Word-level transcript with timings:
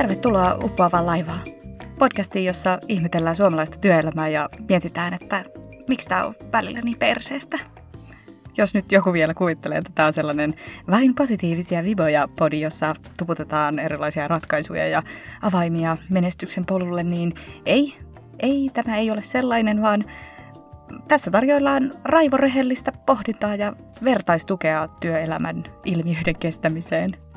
Tervetuloa 0.00 0.54
Uppoavaan 0.64 1.06
laivaan. 1.06 1.40
Podcastiin, 1.98 2.44
jossa 2.44 2.78
ihmetellään 2.88 3.36
suomalaista 3.36 3.78
työelämää 3.78 4.28
ja 4.28 4.48
mietitään, 4.68 5.14
että 5.14 5.44
miksi 5.88 6.08
tämä 6.08 6.24
on 6.24 6.34
välillä 6.52 6.80
niin 6.80 6.98
perseestä. 6.98 7.58
Jos 8.56 8.74
nyt 8.74 8.92
joku 8.92 9.12
vielä 9.12 9.34
kuvittelee, 9.34 9.78
että 9.78 9.92
tämä 9.94 10.06
on 10.06 10.12
sellainen 10.12 10.54
vain 10.90 11.14
positiivisia 11.14 11.84
viboja 11.84 12.28
podi, 12.38 12.60
jossa 12.60 12.94
tuputetaan 13.18 13.78
erilaisia 13.78 14.28
ratkaisuja 14.28 14.86
ja 14.86 15.02
avaimia 15.42 15.96
menestyksen 16.10 16.66
polulle, 16.66 17.02
niin 17.02 17.34
ei, 17.66 17.94
ei, 18.38 18.70
tämä 18.74 18.96
ei 18.96 19.10
ole 19.10 19.22
sellainen, 19.22 19.82
vaan 19.82 20.04
tässä 21.08 21.30
tarjoillaan 21.30 21.92
raivorehellistä 22.04 22.92
pohdintaa 23.06 23.54
ja 23.54 23.72
vertaistukea 24.04 24.86
työelämän 25.00 25.64
ilmiöiden 25.84 26.38
kestämiseen. 26.38 27.29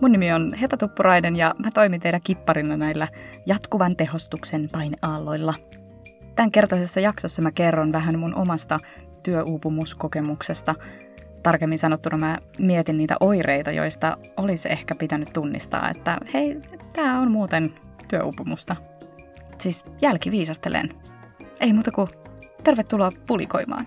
Mun 0.00 0.12
nimi 0.12 0.32
on 0.32 0.54
Heta 0.54 0.76
Tuppurainen 0.76 1.36
ja 1.36 1.54
mä 1.64 1.70
toimin 1.74 2.00
teidän 2.00 2.20
kipparina 2.24 2.76
näillä 2.76 3.08
jatkuvan 3.46 3.96
tehostuksen 3.96 4.68
paineaalloilla. 4.72 5.54
Tämän 6.34 6.50
kertaisessa 6.50 7.00
jaksossa 7.00 7.42
mä 7.42 7.52
kerron 7.52 7.92
vähän 7.92 8.18
mun 8.18 8.34
omasta 8.34 8.80
työuupumuskokemuksesta. 9.22 10.74
Tarkemmin 11.42 11.78
sanottuna 11.78 12.16
mä 12.16 12.38
mietin 12.58 12.98
niitä 12.98 13.16
oireita, 13.20 13.70
joista 13.70 14.16
olisi 14.36 14.72
ehkä 14.72 14.94
pitänyt 14.94 15.32
tunnistaa, 15.32 15.90
että 15.90 16.18
hei, 16.34 16.58
tämä 16.92 17.20
on 17.20 17.30
muuten 17.30 17.74
työuupumusta. 18.08 18.76
Siis 19.58 19.84
jälkiviisastelen. 20.02 20.90
Ei 21.60 21.72
muuta 21.72 21.90
kuin 21.92 22.08
tervetuloa 22.64 23.12
pulikoimaan. 23.26 23.86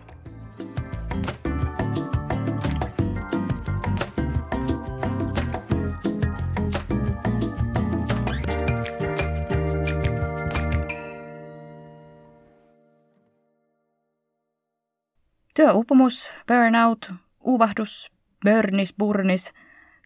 Työuupumus, 15.59 16.29
burnout, 16.47 17.11
uuvahdus, 17.39 18.11
burnis, 18.45 18.93
burnis. 18.99 19.53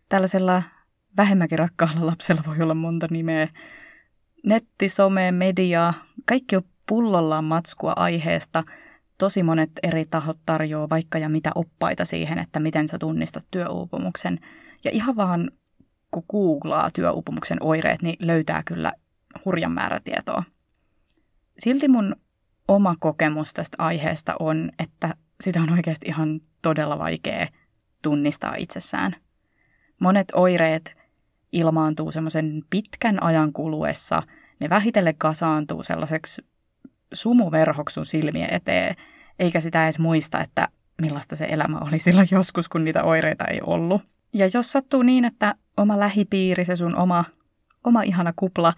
Tällaisella 0.10 0.64
vähemmänkin 1.18 1.60
rakkaalla 1.60 2.06
lapsella 2.06 2.42
voi 2.48 2.60
olla 2.62 2.74
monta 2.74 3.08
nimeä. 3.12 3.48
Netti, 4.44 4.90
some, 4.90 5.32
media, 5.32 5.94
kaikki 6.26 6.56
on 6.56 6.64
pullollaan 6.90 7.44
matskua 7.44 7.94
aiheesta. 7.96 8.64
Tosi 9.18 9.44
monet 9.44 9.72
eri 9.84 10.06
tahot 10.06 10.38
tarjoaa 10.46 10.90
vaikka 10.90 11.18
ja 11.18 11.30
mitä 11.30 11.52
oppaita 11.56 12.06
siihen, 12.06 12.40
että 12.40 12.60
miten 12.60 12.88
sä 12.88 12.98
tunnistat 12.98 13.48
työuupumuksen. 13.52 14.40
Ja 14.84 14.92
ihan 14.92 15.16
vaan 15.16 15.52
kun 16.12 16.24
googlaa 16.32 16.90
työuupumuksen 16.92 17.58
oireet, 17.62 18.02
niin 18.02 18.16
löytää 18.20 18.62
kyllä 18.66 18.94
hurjan 19.46 19.72
määrä 19.72 20.00
tietoa. 20.04 20.44
Silti 21.60 21.88
mun 21.88 22.16
oma 22.68 22.96
kokemus 23.00 23.54
tästä 23.54 23.76
aiheesta 23.80 24.36
on, 24.40 24.72
että 24.80 25.16
sitä 25.44 25.62
on 25.62 25.72
oikeasti 25.72 26.08
ihan 26.08 26.42
todella 26.62 27.00
vaikea 27.00 27.48
tunnistaa 28.02 28.56
itsessään. 28.56 29.16
Monet 30.00 30.28
oireet 30.34 30.96
ilmaantuu 31.52 32.12
semmoisen 32.12 32.62
pitkän 32.70 33.24
ajan 33.24 33.54
kuluessa, 33.54 34.24
ne 34.60 34.70
vähitellen 34.70 35.16
kasaantuu 35.18 35.84
sellaiseksi 35.84 36.46
sumuverhoksi 37.14 37.94
sun 37.94 38.06
silmien 38.06 38.54
eteen, 38.54 38.96
eikä 39.40 39.60
sitä 39.60 39.84
edes 39.84 40.00
muista, 40.00 40.42
että 40.42 40.68
millaista 41.02 41.36
se 41.36 41.46
elämä 41.50 41.78
oli 41.78 42.00
silloin 42.00 42.28
joskus, 42.32 42.70
kun 42.70 42.84
niitä 42.84 43.04
oireita 43.04 43.46
ei 43.46 43.60
ollut. 43.64 44.02
Ja 44.34 44.46
jos 44.54 44.72
sattuu 44.72 45.04
niin, 45.04 45.26
että 45.26 45.56
oma 45.78 46.00
lähipiiri, 46.00 46.66
se 46.66 46.76
sun 46.76 46.96
oma, 46.96 47.26
oma 47.84 48.02
ihana 48.02 48.34
kupla 48.36 48.74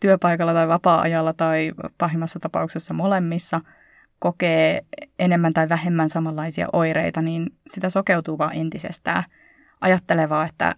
työpaikalla 0.00 0.52
tai 0.52 0.68
vapaa-ajalla 0.68 1.32
tai 1.32 1.72
pahimmassa 1.98 2.38
tapauksessa 2.38 2.94
molemmissa– 2.94 3.60
kokee 4.20 4.84
enemmän 5.18 5.52
tai 5.52 5.68
vähemmän 5.68 6.08
samanlaisia 6.08 6.68
oireita, 6.72 7.22
niin 7.22 7.46
sitä 7.66 7.90
sokeutuu 7.90 8.38
vaan 8.38 8.56
entisestään. 8.56 9.24
Ajattelevaa, 9.80 10.46
että 10.46 10.74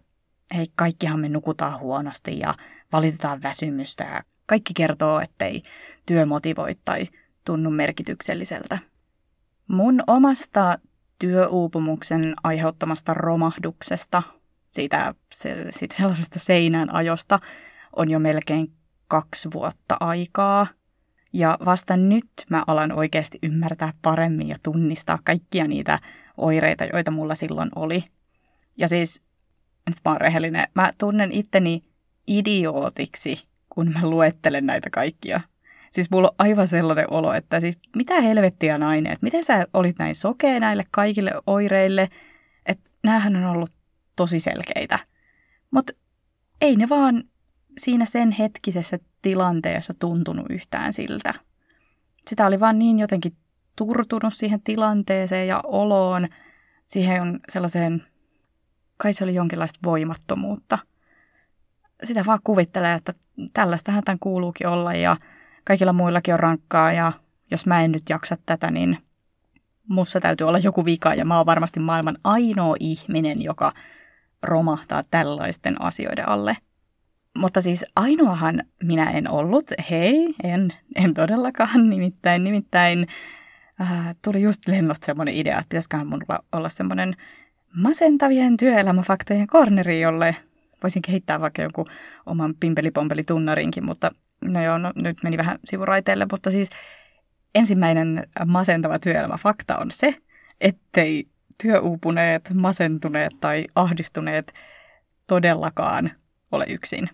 hei, 0.54 0.66
kaikkihan 0.75 1.20
me 1.20 1.28
nukutaan 1.28 1.81
huonosti 1.81 2.38
ja 2.38 2.54
valitetaan 2.92 3.42
väsymystä 3.42 4.04
ja 4.04 4.22
kaikki 4.47 4.75
kertoo, 4.75 5.20
ettei 5.20 5.62
työ 6.06 6.26
motivoi 6.26 6.75
tai 6.84 7.08
tunnu 7.44 7.70
merkitykselliseltä. 7.70 8.78
Mun 9.69 10.02
omasta 10.06 10.78
työuupumuksen 11.19 12.34
aiheuttamasta 12.44 13.14
romahduksesta, 13.14 14.22
siitä, 14.70 15.14
siitä 15.70 15.94
sellaisesta 15.94 16.38
seinään 16.38 16.94
ajosta, 16.94 17.38
on 17.97 18.10
jo 18.10 18.19
melkein 18.19 18.72
kaksi 19.08 19.48
vuotta 19.52 19.97
aikaa– 20.00 20.66
ja 21.32 21.59
vasta 21.65 21.97
nyt 21.97 22.31
mä 22.50 22.65
alan 22.66 22.93
oikeasti 22.93 23.38
ymmärtää 23.43 23.93
paremmin 24.03 24.48
ja 24.48 24.56
tunnistaa 24.62 25.19
kaikkia 25.25 25.69
niitä 25.69 25.98
oireita, 26.37 26.84
joita 26.84 27.10
mulla 27.10 27.34
silloin 27.34 27.70
oli. 27.75 28.04
Ja 28.76 28.88
siis, 28.88 29.22
nyt 29.87 29.97
mä 30.04 30.10
oon 30.12 30.20
rehellinen, 30.20 30.69
mä 30.75 30.93
tunnen 30.98 31.32
itteni 31.32 31.82
idiootiksi, 32.26 33.43
kun 33.69 33.93
mä 33.93 34.00
luettelen 34.03 34.66
näitä 34.66 34.91
kaikkia. 34.91 35.41
Siis 35.91 36.10
mulla 36.10 36.28
on 36.28 36.34
aivan 36.38 36.69
sellainen 36.69 37.12
olo, 37.12 37.32
että 37.32 37.60
siis 37.60 37.78
mitä 37.97 38.20
helvettiä 38.20 38.78
nainen, 38.78 39.12
että 39.12 39.25
miten 39.25 39.44
sä 39.44 39.66
olit 39.75 39.99
näin 39.99 40.14
sokea 40.14 40.60
näille 40.60 40.82
kaikille 40.91 41.32
oireille, 41.47 42.09
että 42.66 42.91
näähän 43.04 43.37
on 43.37 43.44
ollut 43.44 43.72
tosi 44.16 44.41
selkeitä. 44.41 44.99
Mutta 45.70 45.93
ei 46.60 46.76
ne 46.76 46.88
vaan 46.88 47.25
siinä 47.78 48.04
sen 48.04 48.31
hetkisessä 48.31 48.99
tilanteessa 49.22 49.94
tuntunut 49.99 50.47
yhtään 50.50 50.93
siltä. 50.93 51.34
Sitä 52.28 52.47
oli 52.47 52.60
vaan 52.60 52.78
niin 52.78 52.99
jotenkin 52.99 53.37
turtunut 53.77 54.34
siihen 54.34 54.60
tilanteeseen 54.60 55.49
ja 55.49 55.60
oloon, 55.65 56.28
siihen 56.87 57.41
sellaiseen, 57.49 58.05
kai 58.97 59.12
se 59.12 59.25
oli 59.25 59.34
jonkinlaista 59.34 59.78
voimattomuutta. 59.84 60.78
Sitä 62.05 62.25
vaan 62.27 62.41
kuvittelee, 62.44 62.94
että 62.94 63.15
tällaistähän 63.53 64.05
tämän 64.05 64.19
kuuluukin 64.19 64.66
olla 64.66 64.94
ja 64.94 65.16
kaikilla 65.65 65.93
muillakin 65.93 66.34
on 66.34 66.41
rankkaa 66.41 66.93
ja 66.93 67.12
jos 67.50 67.66
mä 67.66 67.82
en 67.82 67.93
nyt 67.93 68.09
jaksa 68.09 68.37
tätä, 68.47 68.71
niin 68.71 68.99
mussa 69.88 70.21
täytyy 70.21 70.49
olla 70.49 70.59
joku 70.59 70.84
vika 70.84 71.15
ja 71.15 71.25
mä 71.25 71.37
oon 71.37 71.47
varmasti 71.47 71.81
maailman 71.81 72.19
ainoa 72.25 72.77
ihminen, 72.81 73.43
joka 73.43 73.72
romahtaa 74.43 75.03
tällaisten 75.11 75.82
asioiden 75.82 76.28
alle– 76.28 76.56
mutta 77.38 77.60
siis 77.60 77.84
ainoahan 77.97 78.62
minä 78.82 79.10
en 79.10 79.31
ollut. 79.31 79.70
Hei, 79.91 80.34
en, 80.44 80.72
en 80.94 81.15
todellakaan. 81.15 81.91
Nimittäin, 81.91 82.44
nimittäin 82.44 83.06
äh, 83.81 84.16
tuli 84.25 84.43
just 84.43 84.69
lennosta 84.69 85.06
semmoinen 85.06 85.34
idea, 85.34 85.59
että 85.59 85.69
pitäisiköhän 85.69 86.06
mun 86.06 86.22
olla 86.53 86.69
semmoinen 86.69 87.16
masentavien 87.76 88.56
työelämäfaktojen 88.56 89.47
korneri, 89.47 90.00
jolle 90.00 90.37
voisin 90.82 91.03
kehittää 91.03 91.41
vaikka 91.41 91.62
joku 91.62 91.87
oman 92.26 92.54
pimpelipompeli 92.60 93.25
tunnarinkin, 93.25 93.84
mutta 93.84 94.10
no 94.44 94.62
joo, 94.62 94.78
no, 94.78 94.93
nyt 94.94 95.22
meni 95.22 95.37
vähän 95.37 95.59
sivuraiteelle, 95.64 96.26
mutta 96.31 96.50
siis 96.50 96.70
ensimmäinen 97.54 98.26
masentava 98.47 98.99
työelämäfakta 98.99 99.78
on 99.78 99.91
se, 99.91 100.14
ettei 100.60 101.26
työuupuneet, 101.62 102.50
masentuneet 102.54 103.32
tai 103.41 103.66
ahdistuneet 103.75 104.53
todellakaan 105.26 106.10
ole 106.53 106.64
yksin. 106.69 107.09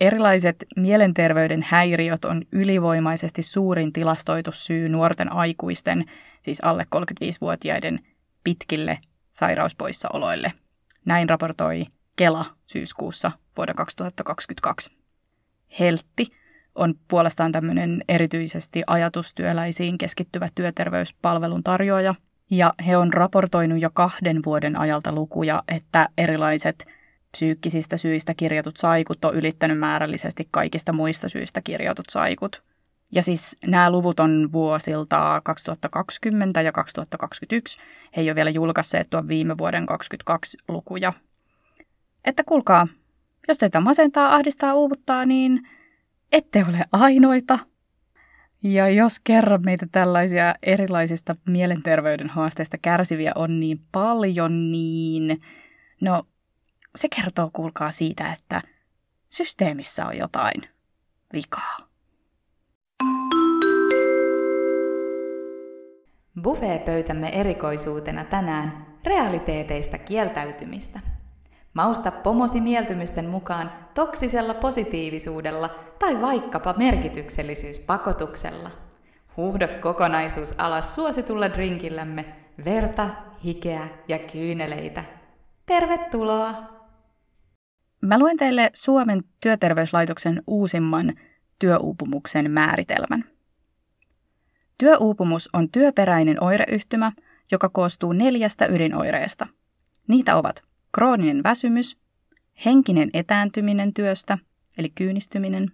Erilaiset 0.00 0.66
mielenterveyden 0.76 1.64
häiriöt 1.68 2.24
on 2.24 2.42
ylivoimaisesti 2.52 3.42
suurin 3.42 3.92
tilastoitu 3.92 4.52
syy 4.52 4.88
nuorten 4.88 5.32
aikuisten, 5.32 6.04
siis 6.42 6.60
alle 6.64 6.86
35-vuotiaiden, 6.96 7.98
pitkille 8.44 8.98
sairauspoissaoloille. 9.30 10.52
Näin 11.04 11.28
raportoi 11.28 11.86
Kela 12.16 12.44
syyskuussa 12.66 13.32
vuoden 13.56 13.76
2022. 13.76 14.90
Heltti 15.80 16.26
on 16.74 16.94
puolestaan 17.08 17.52
tämmöinen 17.52 18.04
erityisesti 18.08 18.82
ajatustyöläisiin 18.86 19.98
keskittyvä 19.98 20.48
työterveyspalvelun 20.54 21.62
tarjoaja, 21.62 22.14
ja 22.50 22.72
he 22.86 22.96
on 22.96 23.12
raportoinut 23.12 23.80
jo 23.80 23.90
kahden 23.94 24.44
vuoden 24.44 24.78
ajalta 24.78 25.12
lukuja, 25.12 25.62
että 25.68 26.08
erilaiset– 26.18 26.84
psyykkisistä 27.32 27.96
syistä 27.96 28.34
kirjatut 28.34 28.76
saikut 28.76 29.24
on 29.24 29.34
ylittänyt 29.34 29.78
määrällisesti 29.78 30.48
kaikista 30.50 30.92
muista 30.92 31.28
syistä 31.28 31.60
kirjatut 31.62 32.06
saikut. 32.10 32.62
Ja 33.12 33.22
siis 33.22 33.56
nämä 33.66 33.90
luvut 33.90 34.20
on 34.20 34.48
vuosilta 34.52 35.40
2020 35.44 36.62
ja 36.62 36.72
2021. 36.72 37.78
He 38.16 38.22
ei 38.22 38.30
ole 38.30 38.34
vielä 38.34 38.50
julkaisseet 38.50 39.10
tuon 39.10 39.28
viime 39.28 39.58
vuoden 39.58 39.86
2022 39.86 40.58
lukuja. 40.68 41.12
Että 42.24 42.44
kuulkaa, 42.44 42.86
jos 43.48 43.58
teitä 43.58 43.80
masentaa, 43.80 44.34
ahdistaa, 44.34 44.74
uuvuttaa, 44.74 45.26
niin 45.26 45.68
ette 46.32 46.64
ole 46.68 46.84
ainoita. 46.92 47.58
Ja 48.62 48.88
jos 48.88 49.20
kerran 49.24 49.60
meitä 49.64 49.86
tällaisia 49.92 50.54
erilaisista 50.62 51.36
mielenterveyden 51.46 52.28
haasteista 52.28 52.78
kärsiviä 52.78 53.32
on 53.34 53.60
niin 53.60 53.80
paljon, 53.92 54.70
niin 54.70 55.38
no 56.00 56.22
se 56.96 57.08
kertoo, 57.16 57.50
kuulkaa 57.52 57.90
siitä, 57.90 58.32
että 58.32 58.62
systeemissä 59.30 60.06
on 60.06 60.16
jotain 60.18 60.62
vikaa. 61.32 61.76
Buffet-pöytämme 66.42 67.28
erikoisuutena 67.28 68.24
tänään 68.24 68.86
realiteeteista 69.04 69.98
kieltäytymistä. 69.98 71.00
Mausta 71.74 72.10
pomosi 72.10 72.60
mieltymysten 72.60 73.26
mukaan 73.28 73.72
toksisella 73.94 74.54
positiivisuudella 74.54 75.70
tai 75.98 76.20
vaikkapa 76.20 76.74
merkityksellisyyspakotuksella. 76.78 78.70
Huuhdo 79.36 79.68
kokonaisuus 79.80 80.54
alas 80.58 80.94
suositulla 80.94 81.50
drinkillämme 81.50 82.24
verta, 82.64 83.08
hikeä 83.44 83.88
ja 84.08 84.18
kyyneleitä. 84.18 85.04
Tervetuloa! 85.66 86.77
Mä 88.00 88.18
luen 88.18 88.36
teille 88.36 88.70
Suomen 88.74 89.20
työterveyslaitoksen 89.40 90.42
uusimman 90.46 91.12
työuupumuksen 91.58 92.50
määritelmän. 92.50 93.24
Työuupumus 94.78 95.48
on 95.52 95.70
työperäinen 95.70 96.42
oireyhtymä, 96.42 97.12
joka 97.50 97.68
koostuu 97.68 98.12
neljästä 98.12 98.66
ydinoireesta. 98.66 99.46
Niitä 100.08 100.36
ovat 100.36 100.62
krooninen 100.92 101.42
väsymys, 101.42 101.96
henkinen 102.64 103.10
etääntyminen 103.12 103.94
työstä, 103.94 104.38
eli 104.78 104.90
kyynistyminen, 104.90 105.72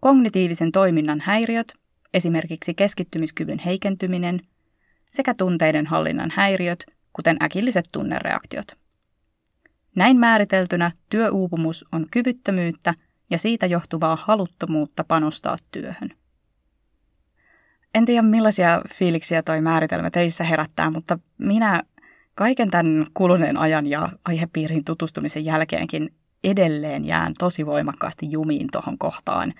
kognitiivisen 0.00 0.72
toiminnan 0.72 1.20
häiriöt, 1.20 1.72
esimerkiksi 2.14 2.74
keskittymiskyvyn 2.74 3.58
heikentyminen, 3.58 4.40
sekä 5.10 5.34
tunteiden 5.38 5.86
hallinnan 5.86 6.30
häiriöt, 6.34 6.86
kuten 7.12 7.36
äkilliset 7.42 7.84
tunnereaktiot. 7.92 8.87
Näin 9.98 10.16
määriteltynä 10.16 10.90
työuupumus 11.10 11.84
on 11.92 12.06
kyvyttömyyttä 12.10 12.94
ja 13.30 13.38
siitä 13.38 13.66
johtuvaa 13.66 14.16
haluttomuutta 14.16 15.04
panostaa 15.04 15.56
työhön. 15.70 16.10
En 17.94 18.04
tiedä 18.04 18.22
millaisia 18.22 18.82
fiiliksiä 18.94 19.42
toi 19.42 19.60
määritelmä 19.60 20.10
teissä 20.10 20.44
herättää, 20.44 20.90
mutta 20.90 21.18
minä 21.38 21.82
kaiken 22.34 22.70
tämän 22.70 23.06
kuluneen 23.14 23.56
ajan 23.56 23.86
ja 23.86 24.08
aihepiirin 24.24 24.84
tutustumisen 24.84 25.44
jälkeenkin 25.44 26.14
edelleen 26.44 27.04
jään 27.04 27.32
tosi 27.38 27.66
voimakkaasti 27.66 28.30
jumiin 28.30 28.68
tuohon 28.72 28.98
kohtaan 28.98 29.54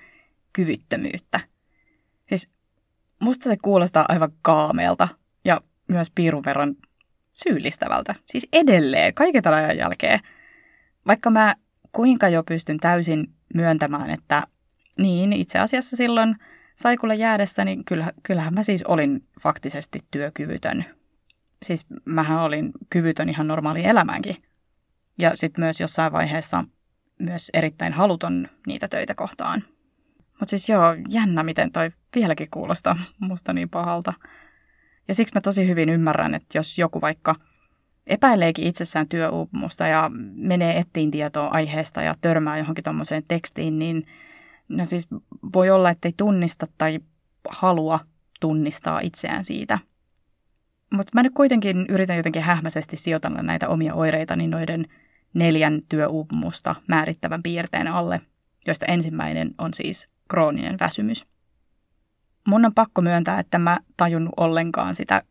kyvyttömyyttä. 0.53 1.41
Siis 2.27 2.53
musta 3.21 3.45
se 3.45 3.57
kuulostaa 3.63 4.05
aivan 4.09 4.33
kaameelta 4.43 5.09
ja 5.45 5.61
myös 5.89 6.11
piirun 6.15 6.45
verran 6.45 6.77
syyllistävältä. 7.43 8.15
Siis 8.25 8.49
edelleen, 8.53 9.15
kaiken 9.15 9.43
tämän 9.43 9.65
ajan 9.65 9.79
jälkeen. 9.79 10.21
Vaikka 11.07 11.31
mä 11.31 11.55
kuinka 11.93 12.29
jo 12.29 12.43
pystyn 12.43 12.79
täysin 12.79 13.27
myöntämään, 13.55 14.11
että 14.11 14.43
niin, 14.99 15.33
itse 15.33 15.59
asiassa 15.59 15.97
silloin 15.97 16.37
saikulle 16.77 17.15
jäädessä, 17.15 17.65
niin 17.65 17.85
kyllähän 18.23 18.55
mä 18.55 18.63
siis 18.63 18.83
olin 18.83 19.25
faktisesti 19.41 20.01
työkyvytön– 20.11 20.85
siis 21.63 21.87
mähän 22.05 22.43
olin 22.43 22.73
kyvytön 22.91 23.29
ihan 23.29 23.49
normaali 23.49 23.85
elämäänkin. 23.85 24.37
Ja 25.19 25.33
sitten 25.35 25.65
myös 25.65 25.81
jossain 25.81 26.13
vaiheessa 26.13 26.65
myös 27.19 27.51
erittäin 27.55 27.93
haluton 27.93 28.49
niitä 28.67 28.89
töitä 28.89 29.15
kohtaan. 29.15 29.65
Mutta 30.19 30.51
siis 30.51 30.69
joo, 30.69 30.97
jännä 31.09 31.43
miten 31.43 31.73
toi 31.73 31.91
vieläkin 32.15 32.51
kuulostaa 32.51 32.97
musta 33.19 33.53
niin 33.53 33.69
pahalta. 33.69 34.13
Ja 35.09 35.15
siksi 35.15 35.35
mä 35.35 35.41
tosi 35.41 35.69
hyvin 35.69 35.89
ymmärrän, 35.89 36.35
että 36.35 36.59
jos 36.59 36.79
joku 36.79 37.01
vaikka 37.01 37.35
epäileekin 38.07 38.67
itsessään 38.67 39.09
työuupumusta 39.09 39.87
ja 39.87 40.11
menee 40.35 40.79
ettiin 40.79 41.11
tietoa 41.11 41.47
aiheesta 41.47 42.03
ja 42.03 42.15
törmää 42.21 42.59
johonkin 42.59 42.85
tuommoiseen 42.85 43.23
tekstiin, 43.29 43.79
niin 43.79 44.05
no 44.69 44.85
siis 44.85 45.09
voi 45.55 45.71
olla, 45.71 45.91
ettei 45.91 46.13
tunnista 46.17 46.67
tai 46.79 47.01
halua 47.49 48.01
tunnistaa 48.41 49.01
itseään 49.01 49.45
siitä– 49.45 49.79
mutta 50.95 51.11
mä 51.15 51.23
nyt 51.23 51.35
kuitenkin 51.35 51.87
yritän 51.89 52.17
jotenkin 52.17 52.43
hähmäisesti 52.43 52.97
sijoitella 52.97 53.43
näitä 53.43 53.69
omia 53.69 53.95
oireitani 53.95 54.49
noiden 54.49 54.85
neljän 55.35 55.83
työuupumusta 55.89 56.75
määrittävän 56.87 57.43
piirteen 57.43 57.89
alle, 57.89 58.21
joista 58.67 58.87
ensimmäinen 58.87 59.55
on 59.59 59.75
siis 59.75 60.07
krooninen 60.29 60.77
väsymys. 60.81 61.27
Mun 62.49 62.65
on 62.65 62.75
pakko 62.75 63.01
myöntää, 63.01 63.41
että 63.41 63.59
mä 63.59 63.79
tajunnut 63.97 64.35
ollenkaan 64.37 64.95
sitä, 64.95 65.23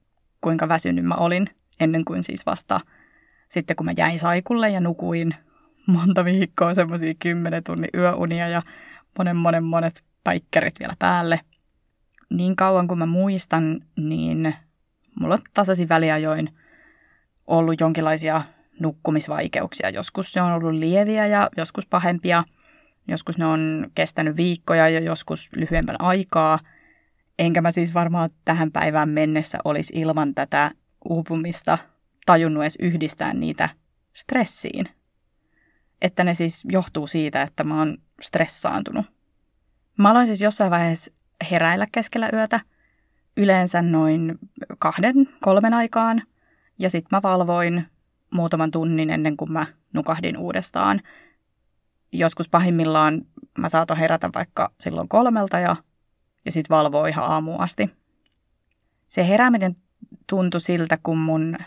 kuinka 0.41 0.67
väsynyt 0.67 1.05
mä 1.05 1.15
olin, 1.15 1.49
ennen 1.79 2.05
kuin 2.05 2.23
siis 2.23 2.45
vasta 2.45 2.79
sitten 3.49 3.75
kun 3.75 3.85
mä 3.85 3.91
jäin 3.97 4.19
saikulle 4.19 4.69
ja 4.69 4.79
nukuin 4.79 5.35
monta 5.87 6.25
viikkoa 6.25 6.73
semmoisia 6.73 7.13
kymmenen 7.19 7.63
tunnin 7.63 7.89
yöunia 7.95 8.47
ja 8.47 8.61
monen 9.17 9.35
monen 9.35 9.63
monet 9.63 10.03
päikkerit 10.23 10.79
vielä 10.79 10.93
päälle. 10.99 11.39
Niin 12.29 12.55
kauan 12.55 12.87
kuin 12.87 12.99
mä 12.99 13.05
muistan, 13.05 13.81
niin 13.95 14.55
mulla 15.19 15.35
on 15.35 15.89
väliajoin 15.89 16.49
ollut 17.47 17.79
jonkinlaisia 17.79 18.41
nukkumisvaikeuksia. 18.79 19.89
Joskus 19.89 20.35
ne 20.35 20.41
on 20.41 20.51
ollut 20.51 20.73
lieviä 20.73 21.27
ja 21.27 21.49
joskus 21.57 21.85
pahempia. 21.85 22.43
Joskus 23.07 23.37
ne 23.37 23.45
on 23.45 23.87
kestänyt 23.95 24.37
viikkoja 24.37 24.89
ja 24.89 24.99
joskus 24.99 25.49
lyhyemmän 25.55 26.01
aikaa. 26.01 26.59
Enkä 27.39 27.61
mä 27.61 27.71
siis 27.71 27.93
varmaan 27.93 28.29
tähän 28.45 28.71
päivään 28.71 29.09
mennessä 29.09 29.57
olisi 29.65 29.93
ilman 29.95 30.33
tätä 30.35 30.71
uupumista 31.09 31.77
tajunnut 32.25 32.63
edes 32.63 32.77
yhdistää 32.81 33.33
niitä 33.33 33.69
stressiin. 34.13 34.89
Että 36.01 36.23
ne 36.23 36.33
siis 36.33 36.63
johtuu 36.71 37.07
siitä, 37.07 37.41
että 37.41 37.63
mä 37.63 37.79
oon 37.79 37.97
stressaantunut. 38.21 39.05
Mä 39.97 40.09
aloin 40.09 40.27
siis 40.27 40.41
jossain 40.41 40.71
vaiheessa 40.71 41.11
heräillä 41.51 41.85
keskellä 41.91 42.29
yötä– 42.33 42.59
yleensä 43.37 43.81
noin 43.81 44.39
kahden, 44.79 45.29
kolmen 45.41 45.73
aikaan. 45.73 46.23
Ja 46.79 46.89
sitten 46.89 47.17
mä 47.17 47.21
valvoin 47.23 47.85
muutaman 48.33 48.71
tunnin 48.71 49.09
ennen 49.09 49.37
kuin 49.37 49.51
mä 49.51 49.65
nukahdin 49.93 50.37
uudestaan. 50.37 51.01
Joskus 52.11 52.49
pahimmillaan 52.49 53.21
mä 53.57 53.69
saatoin 53.69 53.99
herätä 53.99 54.29
vaikka 54.35 54.71
silloin 54.79 55.07
kolmelta 55.07 55.59
ja, 55.59 55.75
ja 56.47 56.51
sitten 56.51 56.75
valvoa 56.75 57.07
ihan 57.07 57.25
aamuun 57.25 57.61
asti. 57.61 57.89
Se 59.07 59.27
herääminen 59.27 59.75
tuntui 60.30 60.61
siltä, 60.61 60.97
kun 61.04 61.18
mun, 61.18 61.57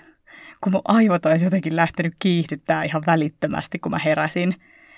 kun 0.60 0.72
mun 0.72 0.82
aivot 0.84 1.26
olisi 1.26 1.44
jotenkin 1.44 1.76
lähtenyt 1.76 2.14
kiihdyttää 2.22 2.82
ihan 2.84 3.02
välittömästi, 3.06 3.78
kun 3.78 3.92
mä 3.92 3.98
heräsin. 3.98 4.54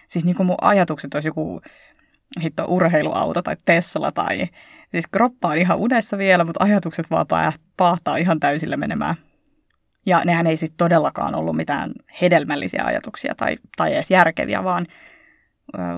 Siis 0.09 0.25
niin 0.25 0.37
kuin 0.37 0.47
mun 0.47 0.57
ajatukset 0.61 1.15
olisi 1.15 1.29
joku 1.29 1.61
hitto 2.43 2.65
urheiluauto 2.65 3.43
tai 3.43 3.57
Tesla 3.65 4.13
tai 4.13 4.49
Siis 4.93 5.07
kroppa 5.07 5.49
on 5.49 5.59
ihan 5.59 5.79
unessa 5.79 6.19
vielä, 6.19 6.45
mutta 6.45 6.65
ajatukset 6.65 7.11
vaan 7.11 7.27
paahtaa 7.77 8.17
ihan 8.17 8.41
täysillä 8.41 8.77
menemään. 8.77 9.15
Ja 10.07 10.23
nehän 10.25 10.47
ei 10.47 10.57
siis 10.57 10.73
todellakaan 10.77 11.35
ollut 11.35 11.57
mitään 11.57 11.93
hedelmällisiä 12.21 12.85
ajatuksia 12.85 13.35
tai, 13.35 13.57
tai 13.77 13.95
edes 13.95 14.11
järkeviä, 14.11 14.65
vaan 14.65 14.87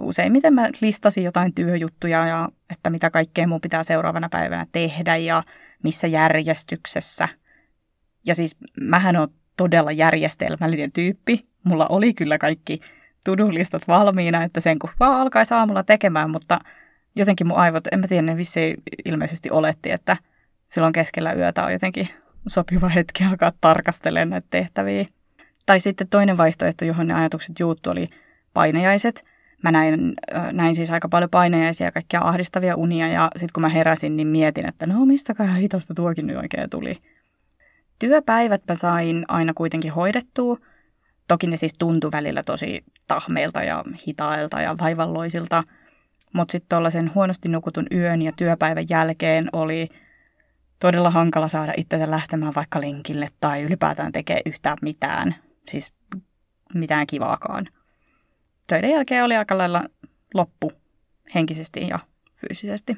useimmiten 0.03 0.55
mä 0.55 0.71
listasin 0.81 1.25
jotain 1.25 1.55
työjuttuja 1.55 2.27
ja 2.27 2.49
että 2.71 2.91
mitä 2.91 3.11
kaikkea 3.11 3.47
mun 3.47 3.61
pitää 3.61 3.85
seuraavana 3.85 4.29
päivänä 4.29 4.67
tehdä 4.73 5.17
ja 5.17 5.43
missä 5.83 6.07
järjestyksessä. 6.07 7.29
Ja 8.27 8.35
siis 8.35 8.57
mähän 8.81 9.17
on 9.17 9.29
todella 9.57 9.93
järjestelmällinen 9.93 10.93
tyyppi. 10.93 11.43
Mulla 11.65 11.87
oli 11.89 12.15
kyllä 12.15 12.39
kaikki 12.39 12.81
tudulistat 13.25 13.89
valmiina, 13.89 14.45
että 14.45 14.61
sen 14.61 14.79
kun 14.79 14.91
vaan 15.01 15.21
alkaisi 15.21 15.55
aamulla 15.55 15.83
tekemään, 15.83 16.31
mutta– 16.31 16.59
jotenkin 17.17 17.47
mun 17.47 17.57
aivot, 17.57 17.87
en 17.93 18.01
mä 18.01 18.09
tiedä, 18.09 18.23
ne 18.23 18.37
vissi 18.37 18.75
ilmeisesti 19.05 19.51
oletti, 19.51 19.91
että 19.91 20.17
silloin 20.69 20.93
keskellä 20.93 21.33
yötä 21.33 21.65
on 21.65 21.73
jotenkin 21.73 22.09
sopiva 22.47 22.89
hetki 22.89 23.25
alkaa 23.25 23.53
tarkastelemaan 23.61 24.31
näitä 24.31 24.47
tehtäviä. 24.51 25.07
Tai 25.67 25.81
sitten 25.81 26.09
toinen 26.09 26.37
vaihtoehto, 26.37 26.85
johon 26.85 27.07
ne 27.07 27.15
ajatukset 27.15 27.61
juuttu, 27.61 27.91
oli 27.91 28.09
painajaiset. 28.55 29.25
Mä 29.65 29.73
näin, 29.73 30.15
näin 30.53 30.75
siis 30.75 30.91
aika 30.91 31.09
paljon 31.09 31.31
painajaisia 31.31 31.87
ja 31.87 31.93
kaikkia 31.93 32.21
ahdistavia 32.21 32.77
unia 32.77 33.09
ja 33.09 33.31
sitten 33.37 33.53
kun 33.53 33.61
mä 33.61 33.69
heräsin, 33.69 34.17
niin 34.17 34.29
mietin, 34.29 34.69
että 34.69 34.87
no 34.87 35.07
mistäköhän 35.07 35.57
hitosta 35.57 35.95
tuokin 35.95 36.27
nyt 36.27 36.37
oikein 36.37 36.71
tuli. 36.71 36.97
Työpäivät 37.99 38.63
mä 38.69 38.75
sain 38.75 39.25
aina 39.29 39.55
kuitenkin 39.55 39.93
hoidettua. 39.93 40.57
Toki 41.29 41.47
ne 41.47 41.57
siis 41.57 41.75
tuntui 41.75 42.13
välillä 42.13 42.43
tosi 42.43 42.85
tahmeilta 43.09 43.63
ja 43.63 43.85
hitailta 44.07 44.61
ja 44.61 44.77
vaivalloisilta– 44.79 45.63
mutta 46.35 46.53
sitten 46.53 46.69
tuollaisen 46.69 47.15
huonosti 47.15 47.49
nukutun 47.49 47.87
yön 47.93 48.23
ja 48.23 48.33
työpäivän 48.37 48.85
jälkeen 48.91 49.49
oli 49.53 49.89
todella 50.81 51.11
hankala 51.11 51.49
saada 51.49 51.73
itsensä 51.77 52.11
lähtemään 52.11 52.55
vaikka 52.55 52.81
linkille 52.81 53.29
tai 53.41 53.63
ylipäätään 53.63 54.13
tekee 54.13 54.41
yhtään 54.47 54.79
mitään, 54.83 55.35
siis 55.69 55.93
mitään 56.75 57.07
kivaakaan. 57.07 57.67
Töiden 58.67 58.91
jälkeen 58.91 59.25
oli 59.25 59.37
aika 59.37 59.59
lailla 59.59 59.85
loppu 60.35 60.73
henkisesti 61.35 61.89
ja 61.89 61.99
fyysisesti. 62.35 62.97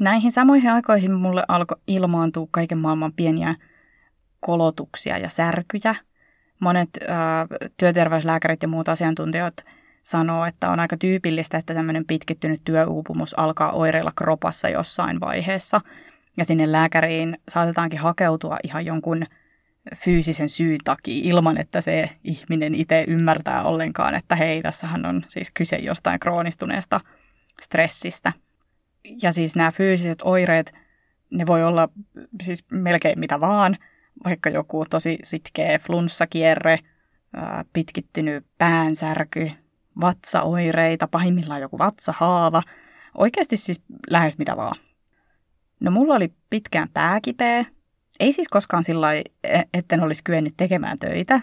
Näihin 0.00 0.32
samoihin 0.32 0.70
aikoihin 0.70 1.12
mulle 1.12 1.44
alkoi 1.48 1.78
ilmaantua 1.86 2.48
kaiken 2.50 2.78
maailman 2.78 3.12
pieniä 3.12 3.54
kolotuksia 4.40 5.18
ja 5.18 5.28
särkyjä. 5.28 5.94
Monet 6.60 6.88
ää, 7.08 7.46
työterveyslääkärit 7.76 8.62
ja 8.62 8.68
muut 8.68 8.88
asiantuntijat 8.88 9.64
sanoo, 10.02 10.44
että 10.44 10.70
on 10.70 10.80
aika 10.80 10.96
tyypillistä, 10.96 11.58
että 11.58 11.74
tämmöinen 11.74 12.04
pitkittynyt 12.06 12.60
työuupumus 12.64 13.38
alkaa 13.38 13.72
oireilla 13.72 14.12
kropassa 14.16 14.68
jossain 14.68 15.20
vaiheessa. 15.20 15.80
Ja 16.36 16.44
sinne 16.44 16.72
lääkäriin 16.72 17.38
saatetaankin 17.48 17.98
hakeutua 17.98 18.56
ihan 18.64 18.86
jonkun 18.86 19.26
fyysisen 19.94 20.48
syyn 20.48 20.78
takia 20.84 21.20
ilman, 21.24 21.60
että 21.60 21.80
se 21.80 22.10
ihminen 22.24 22.74
itse 22.74 23.04
ymmärtää 23.08 23.62
ollenkaan, 23.62 24.14
että 24.14 24.36
hei, 24.36 24.62
tässähän 24.62 25.06
on 25.06 25.22
siis 25.28 25.50
kyse 25.50 25.76
jostain 25.76 26.20
kroonistuneesta 26.20 27.00
stressistä. 27.62 28.32
Ja 29.22 29.32
siis 29.32 29.56
nämä 29.56 29.70
fyysiset 29.70 30.18
oireet, 30.24 30.74
ne 31.30 31.46
voi 31.46 31.64
olla 31.64 31.88
siis 32.42 32.64
melkein 32.70 33.18
mitä 33.18 33.40
vaan, 33.40 33.76
vaikka 34.24 34.50
joku 34.50 34.84
tosi 34.90 35.18
sitkeä 35.22 35.78
flunssakierre, 35.78 36.78
pitkittynyt 37.72 38.46
päänsärky, 38.58 39.50
vatsaoireita, 40.00 41.08
pahimmillaan 41.08 41.60
joku 41.60 41.78
vatsahaava, 41.78 42.62
oikeasti 43.14 43.56
siis 43.56 43.82
lähes 44.10 44.38
mitä 44.38 44.56
vaan. 44.56 44.76
No 45.80 45.90
mulla 45.90 46.14
oli 46.14 46.32
pitkään 46.50 46.88
pääkipeä, 46.94 47.64
ei 48.20 48.32
siis 48.32 48.48
koskaan 48.48 48.84
sillä 48.84 49.14
e, 49.14 49.24
etten 49.74 50.00
olisi 50.00 50.24
kyennyt 50.24 50.54
tekemään 50.56 50.98
töitä, 50.98 51.40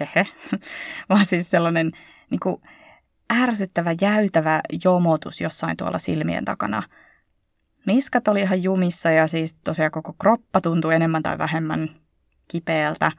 hehe, 0.00 0.26
vaan 1.08 1.26
siis 1.26 1.50
sellainen 1.50 1.90
niin 2.30 2.40
kuin, 2.40 2.56
ärsyttävä, 3.32 3.94
jäytävä 4.00 4.60
jomotus 4.84 5.40
jossain 5.40 5.76
tuolla 5.76 5.98
silmien 5.98 6.44
takana. 6.44 6.82
Niskat 7.86 8.28
oli 8.28 8.40
ihan 8.40 8.62
jumissa 8.62 9.10
ja 9.10 9.26
siis 9.26 9.54
tosiaan 9.64 9.90
koko 9.90 10.14
kroppa 10.18 10.60
tuntui 10.60 10.94
enemmän 10.94 11.22
tai 11.22 11.38
vähemmän 11.38 11.90
kipeältä. 12.48 13.12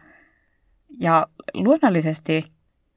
Ja 1.00 1.28
luonnollisesti 1.54 2.52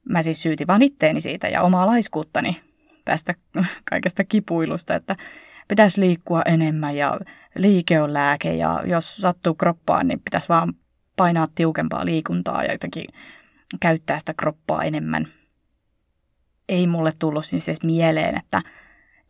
mä 0.08 0.22
siis 0.22 0.42
syytin 0.42 0.66
vaan 0.66 0.82
itteeni 0.82 1.20
siitä 1.20 1.48
ja 1.48 1.62
omaa 1.62 1.86
laiskuuttani 1.86 2.60
tästä 3.04 3.34
kaikesta 3.90 4.24
kipuilusta, 4.24 4.94
että 4.94 5.16
pitäisi 5.68 6.00
liikkua 6.00 6.42
enemmän 6.42 6.96
ja 6.96 7.20
liike 7.56 8.00
on 8.00 8.12
lääke 8.12 8.54
ja 8.54 8.82
jos 8.86 9.16
sattuu 9.16 9.54
kroppaan, 9.54 10.08
niin 10.08 10.20
pitäisi 10.20 10.48
vaan 10.48 10.74
painaa 11.16 11.46
tiukempaa 11.54 12.04
liikuntaa 12.04 12.64
ja 12.64 12.72
jotenkin 12.72 13.04
käyttää 13.80 14.18
sitä 14.18 14.34
kroppaa 14.34 14.84
enemmän. 14.84 15.26
Ei 16.68 16.86
mulle 16.86 17.10
tullut 17.18 17.46
siis 17.46 17.68
edes 17.68 17.82
mieleen, 17.82 18.36
että, 18.36 18.62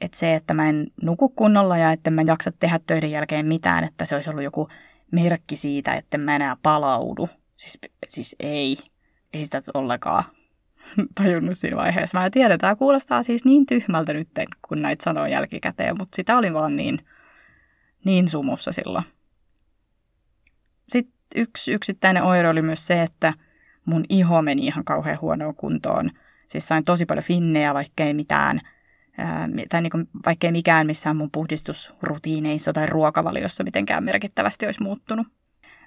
että 0.00 0.18
se, 0.18 0.34
että 0.34 0.54
mä 0.54 0.68
en 0.68 0.86
nuku 1.02 1.28
kunnolla 1.28 1.78
ja 1.78 1.92
että 1.92 2.10
mä 2.10 2.22
jaksa 2.26 2.52
tehdä 2.52 2.80
töiden 2.86 3.10
jälkeen 3.10 3.46
mitään, 3.46 3.84
että 3.84 4.04
se 4.04 4.14
olisi 4.14 4.30
ollut 4.30 4.44
joku 4.44 4.68
merkki 5.12 5.56
siitä, 5.56 5.94
että 5.94 6.18
mä 6.18 6.36
enää 6.36 6.56
palaudu. 6.62 7.28
Siis, 7.56 7.78
siis 8.08 8.36
ei, 8.40 8.76
ei 9.32 9.44
sitä 9.44 9.62
ollenkaan 9.74 10.24
tajunnut 11.14 11.58
siinä 11.58 11.76
vaiheessa. 11.76 12.20
Mä 12.20 12.30
tiedän, 12.30 12.58
tämä 12.58 12.76
kuulostaa 12.76 13.22
siis 13.22 13.44
niin 13.44 13.66
tyhmältä 13.66 14.12
nyt, 14.12 14.28
kun 14.68 14.82
näitä 14.82 15.04
sanoo 15.04 15.26
jälkikäteen, 15.26 15.98
mutta 15.98 16.16
sitä 16.16 16.38
oli 16.38 16.54
vaan 16.54 16.76
niin, 16.76 16.98
niin 18.04 18.28
sumussa 18.28 18.72
silloin. 18.72 19.04
Sitten 20.88 21.14
yksi 21.34 21.72
yksittäinen 21.72 22.22
oire 22.22 22.48
oli 22.48 22.62
myös 22.62 22.86
se, 22.86 23.02
että 23.02 23.32
mun 23.84 24.04
iho 24.08 24.42
meni 24.42 24.66
ihan 24.66 24.84
kauhean 24.84 25.20
huonoon 25.20 25.54
kuntoon. 25.54 26.10
Siis 26.46 26.68
sain 26.68 26.84
tosi 26.84 27.06
paljon 27.06 27.24
finnejä, 27.24 27.74
vaikkei 27.74 28.14
mitään, 28.14 28.60
ää, 29.18 29.48
tai 29.68 29.82
niin 29.82 30.08
vaikkei 30.26 30.52
mikään 30.52 30.86
missään 30.86 31.16
mun 31.16 31.30
puhdistusrutiineissa 31.30 32.72
tai 32.72 32.86
ruokavaliossa 32.86 33.64
mitenkään 33.64 34.04
merkittävästi 34.04 34.66
olisi 34.66 34.82
muuttunut. 34.82 35.26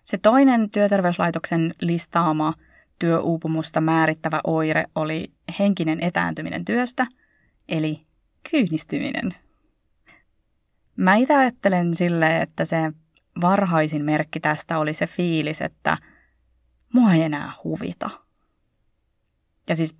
Se 0.03 0.17
toinen 0.17 0.69
työterveyslaitoksen 0.69 1.73
listaama– 1.81 2.53
työuupumusta 3.01 3.81
määrittävä 3.81 4.39
oire 4.47 4.85
oli 4.95 5.31
henkinen 5.59 6.03
etääntyminen 6.03 6.65
työstä, 6.65 7.07
eli 7.69 8.01
kyynistyminen. 8.51 9.35
Mä 10.95 11.15
itse 11.15 11.35
ajattelen 11.35 11.95
sille, 11.95 12.41
että 12.41 12.65
se 12.65 12.91
varhaisin 13.41 14.05
merkki 14.05 14.39
tästä 14.39 14.79
oli 14.79 14.93
se 14.93 15.07
fiilis, 15.07 15.61
että 15.61 15.97
mua 16.93 17.13
ei 17.13 17.21
enää 17.21 17.51
huvita. 17.63 18.09
Ja 19.69 19.75
siis 19.75 19.95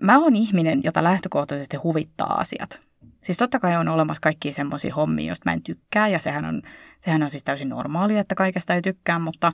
mä 0.00 0.18
oon 0.18 0.36
ihminen, 0.36 0.80
jota 0.84 1.04
lähtökohtaisesti 1.04 1.76
huvittaa 1.76 2.34
asiat. 2.40 2.80
Siis 3.22 3.38
totta 3.38 3.60
kai 3.60 3.76
on 3.76 3.88
olemassa 3.88 4.20
kaikki 4.20 4.52
semmoisia 4.52 4.94
hommia, 4.94 5.26
joista 5.26 5.50
mä 5.50 5.52
en 5.52 5.62
tykkää, 5.62 6.08
ja 6.08 6.18
sehän 6.18 6.44
on, 6.44 6.62
sehän 6.98 7.22
on 7.22 7.30
siis 7.30 7.44
täysin 7.44 7.68
normaalia, 7.68 8.20
että 8.20 8.34
kaikesta 8.34 8.74
ei 8.74 8.82
tykkää, 8.82 9.18
mutta 9.18 9.52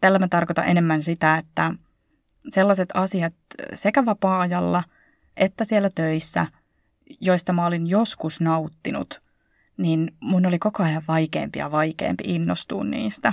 tällä 0.00 0.18
mä 0.18 0.28
tarkoitan 0.28 0.68
enemmän 0.68 1.02
sitä, 1.02 1.36
että 1.36 1.74
sellaiset 2.50 2.88
asiat 2.94 3.34
sekä 3.74 4.06
vapaa-ajalla 4.06 4.82
että 5.36 5.64
siellä 5.64 5.90
töissä, 5.94 6.46
joista 7.20 7.52
mä 7.52 7.66
olin 7.66 7.86
joskus 7.86 8.40
nauttinut, 8.40 9.20
niin 9.76 10.14
mun 10.20 10.46
oli 10.46 10.58
koko 10.58 10.82
ajan 10.82 11.02
vaikeampi 11.08 11.58
ja 11.58 11.70
vaikeampi 11.70 12.24
innostua 12.26 12.84
niistä. 12.84 13.32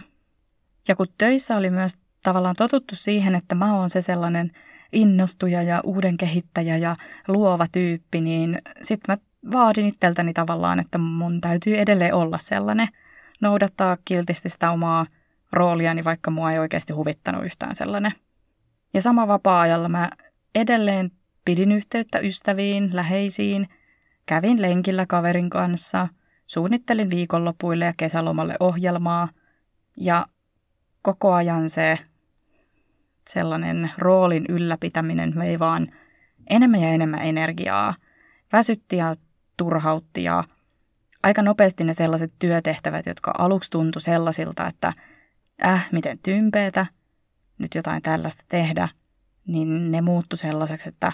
Ja 0.87 0.95
kun 0.95 1.07
töissä 1.17 1.57
oli 1.57 1.69
myös 1.69 1.97
tavallaan 2.23 2.55
totuttu 2.57 2.95
siihen, 2.95 3.35
että 3.35 3.55
mä 3.55 3.75
oon 3.75 3.89
se 3.89 4.01
sellainen 4.01 4.51
innostuja 4.93 5.63
ja 5.63 5.81
uuden 5.83 6.17
kehittäjä 6.17 6.77
ja 6.77 6.95
luova 7.27 7.67
tyyppi, 7.71 8.21
niin 8.21 8.57
sitten 8.81 9.15
mä 9.15 9.51
vaadin 9.51 9.85
itseltäni 9.85 10.33
tavallaan, 10.33 10.79
että 10.79 10.97
mun 10.97 11.41
täytyy 11.41 11.77
edelleen 11.77 12.13
olla 12.13 12.37
sellainen, 12.37 12.87
noudattaa 13.41 13.97
kiltisti 14.05 14.49
sitä 14.49 14.71
omaa 14.71 15.05
rooliani, 15.51 16.03
vaikka 16.03 16.31
mua 16.31 16.51
ei 16.51 16.59
oikeasti 16.59 16.93
huvittanut 16.93 17.45
yhtään 17.45 17.75
sellainen– 17.75 18.11
ja 18.93 19.01
sama 19.01 19.27
vapaa-ajalla 19.27 19.89
mä 19.89 20.09
edelleen 20.55 21.11
pidin 21.45 21.71
yhteyttä 21.71 22.19
ystäviin, 22.19 22.89
läheisiin, 22.93 23.67
kävin 24.25 24.61
lenkillä 24.61 25.05
kaverin 25.05 25.49
kanssa, 25.49 26.07
suunnittelin 26.45 27.09
viikonlopuille 27.09 27.85
ja 27.85 27.93
kesälomalle 27.97 28.55
ohjelmaa. 28.59 29.29
Ja 29.97 30.25
koko 31.01 31.33
ajan 31.33 31.69
se 31.69 31.99
sellainen 33.29 33.91
roolin 33.97 34.45
ylläpitäminen 34.49 35.33
vei 35.35 35.59
vaan 35.59 35.87
enemmän 36.49 36.81
ja 36.81 36.89
enemmän 36.89 37.21
energiaa. 37.21 37.93
Väsytti 38.53 38.97
ja 38.97 39.15
turhautti 39.57 40.23
ja 40.23 40.43
aika 41.23 41.41
nopeasti 41.41 41.83
ne 41.83 41.93
sellaiset 41.93 42.33
työtehtävät, 42.39 43.05
jotka 43.05 43.33
aluksi 43.37 43.71
tuntui 43.71 44.01
sellaisilta, 44.01 44.67
että 44.67 44.93
äh, 45.65 45.89
miten 45.91 46.19
tympeetä– 46.23 46.85
nyt 47.61 47.75
jotain 47.75 48.01
tällaista 48.01 48.43
tehdä, 48.47 48.89
niin 49.47 49.91
ne 49.91 50.01
muuttu 50.01 50.37
sellaiseksi, 50.37 50.89
että 50.89 51.11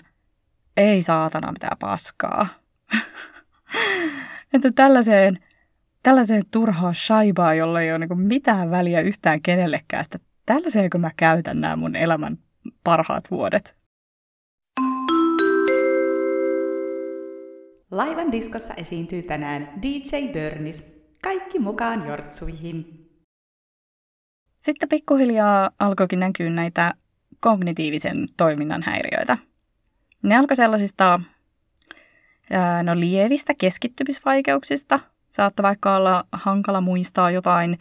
ei 0.77 1.03
saatana 1.03 1.51
mitään 1.51 1.77
paskaa. 1.79 2.47
että 4.53 4.71
tällaiseen, 4.71 5.39
tällaiseen 6.03 6.43
turhaa 6.51 6.93
shaibaa, 6.93 7.53
jolla 7.53 7.81
ei 7.81 7.91
ole 7.93 8.07
niin 8.07 8.19
mitään 8.19 8.71
väliä 8.71 9.01
yhtään 9.01 9.41
kenellekään, 9.41 10.03
että 10.03 10.19
tällaiseenko 10.45 10.97
mä 10.97 11.11
käytän 11.17 11.61
nämä 11.61 11.75
mun 11.75 11.95
elämän 11.95 12.37
parhaat 12.83 13.31
vuodet. 13.31 13.77
Laivan 17.91 18.31
diskossa 18.31 18.73
esiintyy 18.73 19.23
tänään 19.23 19.81
DJ 19.81 20.27
Burnis. 20.33 20.97
Kaikki 21.23 21.59
mukaan 21.59 22.07
jortsuihin. 22.07 23.06
Sitten 24.67 24.89
pikkuhiljaa 24.89 25.71
alkoikin 25.79 26.19
näkyä 26.19 26.49
näitä 26.49 26.93
kognitiivisen 27.39 28.25
toiminnan 28.37 28.83
häiriöitä. 28.85 29.37
Ne 30.23 30.35
alkoi 30.35 30.55
sellaisista 30.55 31.19
no, 32.83 32.99
lievistä 32.99 33.53
keskittymisvaikeuksista. 33.61 34.99
Saattaa 35.31 35.63
vaikka 35.63 35.95
olla 35.95 36.25
hankala 36.31 36.81
muistaa 36.81 37.31
jotain 37.31 37.77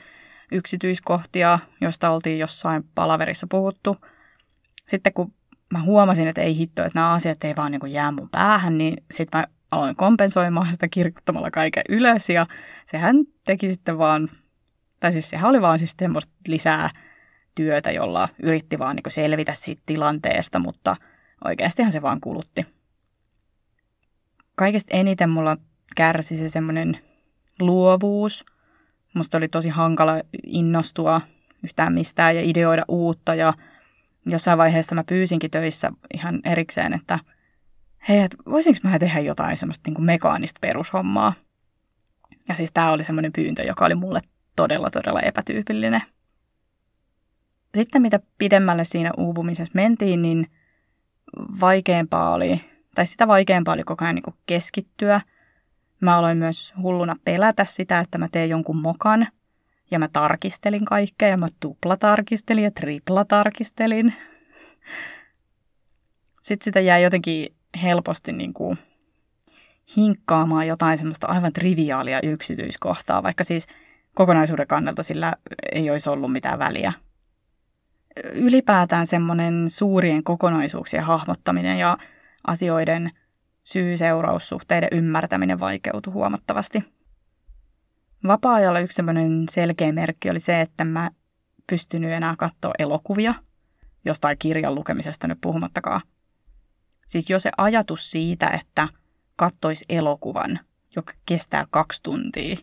yksityiskohtia, 0.52 1.58
joista 1.80 2.10
oltiin 2.10 2.38
jossain 2.38 2.84
palaverissa 2.94 3.46
puhuttu. 3.50 3.96
Sitten 4.88 5.12
kun 5.12 5.34
mä 5.72 5.82
huomasin, 5.82 6.28
että 6.28 6.40
ei 6.40 6.56
hitto, 6.56 6.84
että 6.84 6.98
nämä 6.98 7.12
asiat 7.12 7.44
ei 7.44 7.56
vaan 7.56 7.72
niin 7.72 7.92
jää 7.92 8.10
mun 8.10 8.30
päähän, 8.30 8.78
niin 8.78 9.04
sitten 9.10 9.40
mä 9.40 9.44
aloin 9.70 9.96
kompensoimaan 9.96 10.72
sitä 10.72 10.88
kirjoittamalla 10.88 11.50
kaiken 11.50 11.84
ylös 11.88 12.28
ja 12.28 12.46
sehän 12.90 13.16
teki 13.44 13.70
sitten 13.70 13.98
vaan 13.98 14.28
tai 15.06 15.12
siis 15.12 15.30
sehän 15.30 15.50
oli 15.50 15.62
vaan 15.62 15.78
siis 15.78 15.94
semmoista 15.98 16.32
lisää 16.48 16.90
työtä, 17.54 17.90
jolla 17.90 18.28
yritti 18.42 18.78
vaan 18.78 18.96
niin 18.96 19.12
selvitä 19.12 19.54
siitä 19.54 19.82
tilanteesta, 19.86 20.58
mutta 20.58 20.96
oikeastihan 21.44 21.92
se 21.92 22.02
vaan 22.02 22.20
kulutti. 22.20 22.62
Kaikista 24.54 24.96
eniten 24.96 25.30
mulla 25.30 25.56
kärsi 25.96 26.36
se 26.36 26.48
semmoinen 26.48 26.98
luovuus. 27.60 28.44
Musta 29.14 29.38
oli 29.38 29.48
tosi 29.48 29.68
hankala 29.68 30.20
innostua 30.46 31.20
yhtään 31.64 31.92
mistään 31.92 32.36
ja 32.36 32.42
ideoida 32.44 32.84
uutta 32.88 33.34
ja 33.34 33.52
jossain 34.30 34.58
vaiheessa 34.58 34.94
mä 34.94 35.04
pyysinkin 35.04 35.50
töissä 35.50 35.92
ihan 36.14 36.40
erikseen, 36.44 36.92
että 36.92 37.18
hei, 38.08 38.20
et 38.20 38.36
voisinko 38.46 38.78
mä 38.84 38.98
tehdä 38.98 39.20
jotain 39.20 39.56
semmoista 39.56 39.90
niin 39.90 40.06
mekaanista 40.06 40.58
perushommaa. 40.60 41.32
Ja 42.48 42.54
siis 42.54 42.72
tämä 42.72 42.90
oli 42.90 43.04
semmoinen 43.04 43.32
pyyntö, 43.32 43.62
joka 43.62 43.84
oli 43.84 43.94
mulle 43.94 44.20
todella, 44.56 44.90
todella 44.90 45.20
epätyypillinen. 45.20 46.02
Sitten 47.74 48.02
mitä 48.02 48.20
pidemmälle 48.38 48.84
siinä 48.84 49.10
uupumisessa 49.16 49.72
mentiin, 49.74 50.22
niin 50.22 50.46
vaikeampaa 51.60 52.32
oli 52.32 52.60
tai 52.94 53.06
sitä 53.06 53.28
vaikeampaa 53.28 53.74
oli 53.74 53.82
koko 53.82 54.04
ajan 54.04 54.14
niin 54.14 54.22
kuin 54.22 54.36
keskittyä. 54.46 55.20
Mä 56.00 56.18
aloin 56.18 56.38
myös 56.38 56.74
hulluna 56.82 57.16
pelätä 57.24 57.64
sitä, 57.64 57.98
että 57.98 58.18
mä 58.18 58.28
teen 58.32 58.48
jonkun 58.48 58.80
mokan. 58.80 59.26
Ja 59.90 59.98
mä 59.98 60.08
tarkistelin 60.08 60.84
kaikkea 60.84 61.28
ja 61.28 61.36
mä 61.36 61.46
tuplatarkistelin 61.60 62.64
ja 62.64 62.70
triplatarkistelin. 62.70 64.14
Sitten 66.42 66.64
sitä 66.64 66.80
jäi 66.80 67.02
jotenkin 67.02 67.54
helposti 67.82 68.32
niin 68.32 68.52
kuin 68.52 68.76
hinkkaamaan 69.96 70.66
jotain 70.66 70.98
semmoista 70.98 71.26
aivan 71.26 71.52
triviaalia 71.52 72.20
yksityiskohtaa, 72.22 73.22
vaikka 73.22 73.44
siis 73.44 73.66
kokonaisuuden 74.16 74.66
kannalta 74.66 75.02
sillä 75.02 75.32
ei 75.72 75.90
olisi 75.90 76.08
ollut 76.08 76.32
mitään 76.32 76.58
väliä. 76.58 76.92
Ylipäätään 78.32 79.06
semmoinen 79.06 79.70
suurien 79.70 80.24
kokonaisuuksien 80.24 81.02
hahmottaminen 81.02 81.78
ja 81.78 81.98
asioiden 82.46 83.10
syy-seuraussuhteiden 83.62 84.88
ymmärtäminen 84.92 85.60
vaikeutui 85.60 86.12
huomattavasti. 86.12 86.84
Vapaa-ajalla 88.26 88.80
yksi 88.80 89.02
selkeä 89.50 89.92
merkki 89.92 90.30
oli 90.30 90.40
se, 90.40 90.60
että 90.60 90.84
mä 90.84 91.10
pystynyt 91.66 92.10
enää 92.10 92.34
katsoa 92.38 92.72
elokuvia, 92.78 93.34
jostain 94.04 94.38
kirjan 94.38 94.74
lukemisesta 94.74 95.28
nyt 95.28 95.38
puhumattakaan. 95.40 96.00
Siis 97.06 97.30
jo 97.30 97.38
se 97.38 97.50
ajatus 97.58 98.10
siitä, 98.10 98.46
että 98.48 98.88
kattois 99.36 99.84
elokuvan, 99.88 100.58
joka 100.96 101.12
kestää 101.26 101.66
kaksi 101.70 102.02
tuntia, 102.02 102.56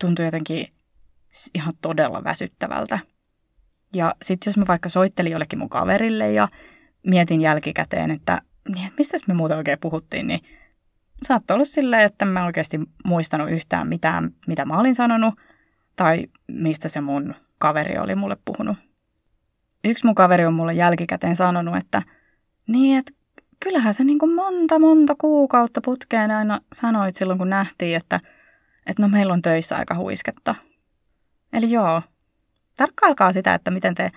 tuntui 0.00 0.24
jotenkin 0.24 0.72
ihan 1.54 1.72
todella 1.80 2.24
väsyttävältä. 2.24 2.98
Ja 3.94 4.14
sitten 4.22 4.50
jos 4.50 4.58
mä 4.58 4.64
vaikka 4.68 4.88
soittelin 4.88 5.32
jollekin 5.32 5.58
mun 5.58 5.68
kaverille 5.68 6.32
ja 6.32 6.48
mietin 7.06 7.40
jälkikäteen, 7.40 8.10
että 8.10 8.42
niin, 8.74 8.92
mistä 8.98 9.16
me 9.28 9.34
muuten 9.34 9.56
oikein 9.56 9.78
puhuttiin, 9.80 10.26
niin 10.26 10.40
saattoi 11.22 11.54
olla 11.54 11.64
silleen, 11.64 12.02
että 12.02 12.24
mä 12.24 12.46
oikeasti 12.46 12.80
muistanut 13.04 13.50
yhtään 13.50 13.88
mitään, 13.88 14.30
mitä 14.46 14.64
mä 14.64 14.78
olin 14.78 14.94
sanonut, 14.94 15.34
tai 15.96 16.26
mistä 16.48 16.88
se 16.88 17.00
mun 17.00 17.34
kaveri 17.58 17.98
oli 17.98 18.14
mulle 18.14 18.36
puhunut. 18.44 18.76
Yksi 19.84 20.06
mun 20.06 20.14
kaveri 20.14 20.46
on 20.46 20.54
mulle 20.54 20.74
jälkikäteen 20.74 21.36
sanonut, 21.36 21.76
että 21.76 22.02
niin, 22.66 22.98
että 22.98 23.12
kyllähän 23.60 23.94
se 23.94 24.04
niin 24.04 24.18
kuin 24.18 24.34
monta, 24.34 24.78
monta 24.78 25.14
kuukautta 25.20 25.80
putkeen 25.80 26.30
aina 26.30 26.60
sanoit 26.72 27.16
silloin, 27.16 27.38
kun 27.38 27.50
nähtiin, 27.50 27.96
että, 27.96 28.20
että 28.86 29.02
no 29.02 29.08
meillä 29.08 29.32
on 29.32 29.42
töissä 29.42 29.76
aika 29.76 29.94
huisketta. 29.94 30.54
Eli 31.52 31.70
joo, 31.70 32.02
tarkkailkaa 32.76 33.32
sitä, 33.32 33.54
että 33.54 33.70
miten 33.70 33.94
te 33.94 34.10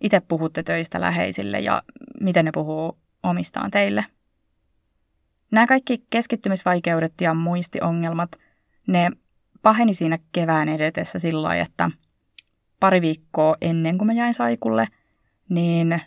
itse 0.00 0.20
puhutte 0.20 0.62
töistä 0.62 1.00
läheisille 1.00 1.60
ja 1.60 1.82
miten 2.20 2.44
ne 2.44 2.50
puhuu 2.54 2.98
omistaan 3.22 3.70
teille. 3.70 4.04
Nämä 5.50 5.66
kaikki 5.66 6.04
keskittymisvaikeudet 6.10 7.20
ja 7.20 7.34
muistiongelmat, 7.34 8.30
ne 8.86 9.10
paheni 9.62 9.94
siinä 9.94 10.18
kevään 10.32 10.68
edetessä 10.68 11.18
sillä 11.18 11.42
lailla, 11.42 11.62
että 11.62 11.90
pari 12.80 13.00
viikkoa 13.00 13.56
ennen 13.60 13.98
kuin 13.98 14.06
mä 14.06 14.12
jäin 14.12 14.34
saikulle, 14.34 14.86
niin 15.48 16.00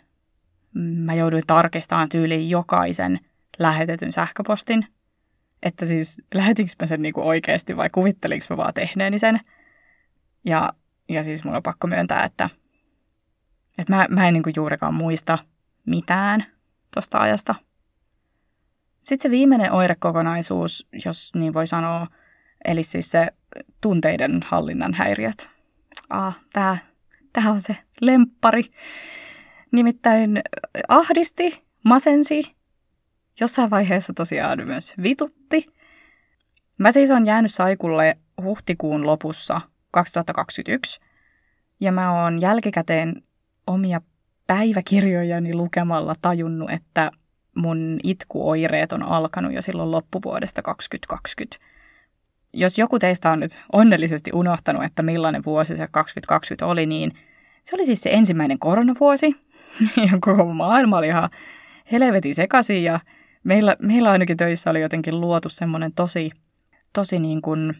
mä 0.74 1.14
jouduin 1.14 1.42
tarkistamaan 1.46 2.08
tyyliin 2.08 2.50
jokaisen 2.50 3.20
lähetetyn 3.58 4.12
sähköpostin. 4.12 4.86
Että 5.62 5.86
siis 5.86 6.16
lähetinkö 6.34 6.72
mä 6.80 6.86
sen 6.86 7.02
niinku 7.02 7.28
oikeasti 7.28 7.76
vai 7.76 7.90
kuvittelinko 7.90 8.46
mä 8.50 8.56
vaan 8.56 8.74
tehneeni 8.74 9.18
sen. 9.18 9.40
Ja, 10.44 10.72
ja 11.08 11.24
siis 11.24 11.44
mulla 11.44 11.56
on 11.56 11.62
pakko 11.62 11.86
myöntää, 11.86 12.24
että, 12.24 12.50
että 13.78 13.96
mä, 13.96 14.06
mä 14.10 14.28
en 14.28 14.34
niinku 14.34 14.50
juurikaan 14.56 14.94
muista 14.94 15.38
mitään 15.86 16.44
tuosta 16.94 17.18
ajasta. 17.18 17.54
Sitten 19.04 19.22
se 19.22 19.30
viimeinen 19.30 19.72
oirekokonaisuus, 19.72 20.88
jos 21.04 21.34
niin 21.34 21.54
voi 21.54 21.66
sanoa, 21.66 22.06
eli 22.64 22.82
siis 22.82 23.10
se 23.10 23.28
tunteiden 23.80 24.40
hallinnan 24.44 24.94
häiriöt. 24.94 25.50
Ah, 26.10 26.40
tää, 26.52 26.78
tää 27.32 27.50
on 27.50 27.60
se 27.60 27.76
lemppari. 28.00 28.62
Nimittäin 29.72 30.42
ahdisti, 30.88 31.64
masensi, 31.84 32.56
jossain 33.40 33.70
vaiheessa 33.70 34.12
tosiaan 34.12 34.66
myös 34.66 34.94
vitutti. 35.02 35.66
Mä 36.78 36.92
siis 36.92 37.10
on 37.10 37.26
jäänyt 37.26 37.54
saikulle 37.54 38.18
huhtikuun 38.42 39.06
lopussa 39.06 39.60
2021, 39.90 41.00
ja 41.80 41.92
mä 41.92 42.22
oon 42.22 42.40
jälkikäteen 42.40 43.22
omia 43.66 44.00
päiväkirjojani 44.46 45.54
lukemalla 45.54 46.14
tajunnut, 46.22 46.70
että 46.70 47.10
mun 47.54 48.00
itkuoireet 48.02 48.92
on 48.92 49.02
alkanut 49.02 49.52
jo 49.52 49.62
silloin 49.62 49.90
loppuvuodesta 49.90 50.62
2020. 50.62 51.56
Jos 52.52 52.78
joku 52.78 52.98
teistä 52.98 53.30
on 53.30 53.40
nyt 53.40 53.60
onnellisesti 53.72 54.30
unohtanut, 54.34 54.84
että 54.84 55.02
millainen 55.02 55.44
vuosi 55.46 55.76
se 55.76 55.88
2020 55.90 56.66
oli, 56.66 56.86
niin 56.86 57.12
se 57.64 57.76
oli 57.76 57.86
siis 57.86 58.00
se 58.00 58.10
ensimmäinen 58.10 58.58
koronavuosi, 58.58 59.36
ja 60.12 60.18
koko 60.20 60.44
maailma 60.44 60.98
oli 60.98 61.06
ihan 61.06 61.30
helvetin 61.92 62.34
sekaisin 62.34 62.84
ja 62.84 63.00
meillä, 63.44 63.76
meillä 63.82 64.10
ainakin 64.10 64.36
töissä 64.36 64.70
oli 64.70 64.80
jotenkin 64.80 65.20
luotu 65.20 65.48
semmoinen 65.48 65.92
tosi, 65.92 66.30
tosi 66.92 67.18
niin 67.18 67.42
kuin 67.42 67.76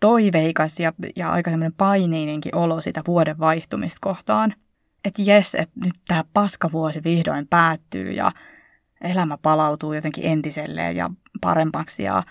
toiveikas 0.00 0.80
ja, 0.80 0.92
ja 1.16 1.30
aika 1.30 1.50
semmoinen 1.50 1.72
paineinenkin 1.72 2.54
olo 2.54 2.80
sitä 2.80 3.02
vuoden 3.06 3.38
vaihtumista 3.38 3.98
kohtaan. 4.00 4.54
Että 5.04 5.22
jes, 5.22 5.54
että 5.54 5.80
nyt 5.84 5.94
tämä 6.08 6.24
paskavuosi 6.32 7.04
vihdoin 7.04 7.46
päättyy 7.48 8.12
ja 8.12 8.32
elämä 9.00 9.38
palautuu 9.42 9.92
jotenkin 9.92 10.24
entiselleen 10.24 10.96
ja 10.96 11.10
parempaksi. 11.40 12.02
Ja, 12.02 12.22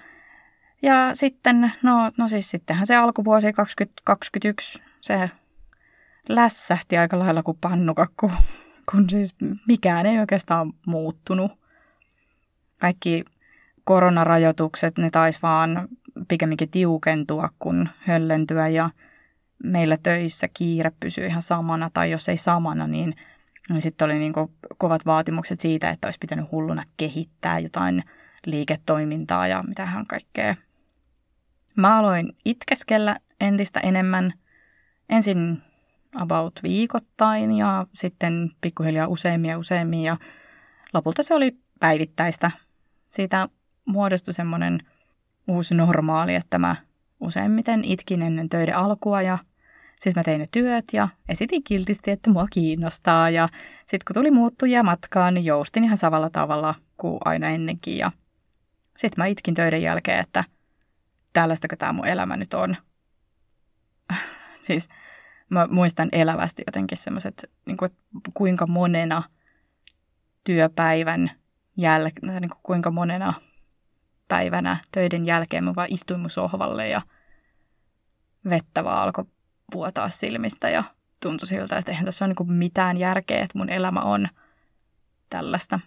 ja 0.81 1.09
sitten, 1.13 1.71
no, 1.83 2.11
no 2.17 2.27
siis 2.27 2.49
sittenhän 2.49 2.87
se 2.87 2.95
alkuvuosi 2.95 3.53
2021, 3.53 4.81
se 5.01 5.29
lässähti 6.29 6.97
aika 6.97 7.19
lailla 7.19 7.43
kuin 7.43 7.57
pannukakku 7.61 8.31
kun 8.91 9.09
siis 9.09 9.35
mikään 9.67 10.05
ei 10.05 10.19
oikeastaan 10.19 10.73
muuttunut. 10.85 11.51
Kaikki 12.77 13.25
koronarajoitukset, 13.83 14.97
ne 14.97 15.09
taisi 15.09 15.39
vaan 15.43 15.87
pikemminkin 16.27 16.69
tiukentua 16.69 17.49
kuin 17.59 17.89
höllentyä 17.97 18.67
ja 18.67 18.89
meillä 19.63 19.97
töissä 20.03 20.47
kiire 20.53 20.91
pysyy 20.99 21.25
ihan 21.25 21.41
samana, 21.41 21.89
tai 21.93 22.11
jos 22.11 22.29
ei 22.29 22.37
samana, 22.37 22.87
niin, 22.87 23.15
niin 23.69 23.81
sitten 23.81 24.05
oli 24.05 24.19
niin 24.19 24.33
kovat 24.77 25.05
vaatimukset 25.05 25.59
siitä, 25.59 25.89
että 25.89 26.07
olisi 26.07 26.19
pitänyt 26.19 26.51
hulluna 26.51 26.83
kehittää 26.97 27.59
jotain 27.59 28.03
liiketoimintaa 28.45 29.47
ja 29.47 29.63
mitähän 29.63 30.07
kaikkea. 30.07 30.55
Mä 31.75 31.97
aloin 31.97 32.35
itkeskellä 32.45 33.15
entistä 33.41 33.79
enemmän. 33.79 34.33
Ensin 35.09 35.61
about 36.15 36.59
viikoittain 36.63 37.51
ja 37.51 37.87
sitten 37.93 38.51
pikkuhiljaa 38.61 39.07
useammin 39.07 39.49
ja 39.49 39.57
useammin 39.57 40.03
ja 40.03 40.17
lopulta 40.93 41.23
se 41.23 41.33
oli 41.33 41.57
päivittäistä. 41.79 42.51
Siitä 43.09 43.49
muodostui 43.85 44.33
semmoinen 44.33 44.79
uusi 45.47 45.75
normaali, 45.75 46.35
että 46.35 46.59
mä 46.59 46.75
useimmiten 47.19 47.83
itkin 47.83 48.21
ennen 48.21 48.49
töiden 48.49 48.75
alkua 48.75 49.21
ja 49.21 49.37
sitten 49.99 50.19
mä 50.19 50.23
tein 50.23 50.39
ne 50.39 50.47
työt 50.51 50.85
ja 50.93 51.07
esitin 51.29 51.63
kiltisti, 51.63 52.11
että 52.11 52.31
mua 52.31 52.47
kiinnostaa 52.53 53.29
ja 53.29 53.49
sitten 53.79 53.99
kun 54.07 54.13
tuli 54.13 54.31
muuttujia 54.31 54.83
matkaan, 54.83 55.33
niin 55.33 55.45
joustin 55.45 55.83
ihan 55.83 55.97
samalla 55.97 56.29
tavalla 56.29 56.75
kuin 56.97 57.17
aina 57.25 57.49
ennenkin 57.49 57.97
ja 57.97 58.11
sitten 58.97 59.23
mä 59.23 59.25
itkin 59.25 59.53
töiden 59.53 59.81
jälkeen, 59.81 60.19
että 60.19 60.43
tällaistako 61.33 61.75
tämä 61.75 61.93
mun 61.93 62.07
elämä 62.07 62.37
nyt 62.37 62.53
on. 62.53 62.75
siis 64.67 64.87
mä 65.49 65.67
muistan 65.67 66.09
elävästi 66.11 66.63
jotenkin 66.67 66.97
semmoiset, 66.97 67.51
niin 67.65 67.77
kuin, 67.77 67.91
kuinka 68.33 68.67
monena 68.67 69.23
työpäivän 70.43 71.31
jälkeen, 71.77 72.41
niin 72.41 72.49
kuin, 72.49 72.59
kuinka 72.63 72.91
monena 72.91 73.33
päivänä 74.27 74.77
töiden 74.91 75.25
jälkeen 75.25 75.63
mä 75.63 75.75
vaan 75.75 75.87
istuin 75.91 76.19
mun 76.19 76.29
sohvalle 76.29 76.89
ja 76.89 77.01
vettä 78.49 78.83
vaan 78.83 79.03
alkoi 79.03 79.25
vuotaa 79.73 80.09
silmistä 80.09 80.69
ja 80.69 80.83
tuntui 81.19 81.47
siltä, 81.47 81.77
että 81.77 81.91
eihän 81.91 82.05
tässä 82.05 82.25
ole 82.25 82.33
niin 82.39 82.57
mitään 82.57 82.97
järkeä, 82.97 83.43
että 83.43 83.57
mun 83.57 83.69
elämä 83.69 83.99
on 83.99 84.27
tällaista. 85.29 85.79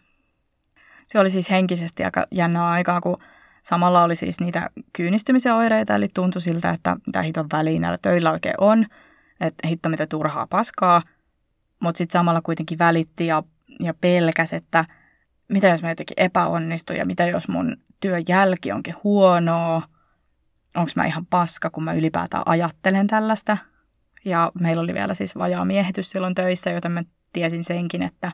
Se 1.07 1.19
oli 1.19 1.31
siis 1.31 1.51
henkisesti 1.51 2.05
aika 2.05 2.27
jännää 2.31 2.71
aikaa, 2.71 3.01
kun 3.01 3.17
samalla 3.63 4.03
oli 4.03 4.17
siis 4.17 4.41
niitä 4.41 4.71
kyynistymisen 4.93 5.55
oireita, 5.55 5.95
eli 5.95 6.09
tuntui 6.15 6.43
siltä, 6.43 6.71
että 6.71 6.97
mitä 7.07 7.23
hiton 7.23 7.47
väliin 7.53 7.83
näillä 7.83 7.99
töillä 8.03 8.33
oikein 8.33 8.55
on– 8.59 8.87
että 9.41 9.69
hitto 9.69 9.89
mitä 9.89 10.07
turhaa 10.07 10.47
paskaa, 10.47 11.03
mutta 11.81 11.99
sitten 11.99 12.19
samalla 12.19 12.41
kuitenkin 12.43 12.79
välitti 12.79 13.27
ja, 13.27 13.43
ja 13.81 13.95
pelkäs, 13.95 14.53
että 14.53 14.85
mitä 15.49 15.69
jos 15.69 15.83
mä 15.83 15.89
jotenkin 15.89 16.15
epäonnistun 16.17 16.97
ja 16.97 17.07
mitä 17.07 17.27
jos 17.27 17.49
mun 17.49 17.77
työn 18.01 18.23
jälki 18.29 18.73
onkin 18.73 18.95
huonoa, 19.05 19.83
onko 20.77 20.91
mä 20.97 21.07
ihan 21.07 21.27
paska, 21.27 21.71
kun 21.71 21.85
mä 21.85 21.93
ylipäätään 21.93 22.43
ajattelen 22.47 23.07
tällaista. 23.07 23.59
Ja 24.25 24.53
meillä 24.61 24.83
oli 24.83 24.95
vielä 24.95 25.15
siis 25.15 25.37
vajaa 25.37 25.65
miehitys 25.65 26.11
silloin 26.11 26.35
töissä, 26.35 26.71
joten 26.71 26.93
mä 26.93 27.03
tiesin 27.33 27.65
senkin, 27.65 28.03
että 28.03 28.33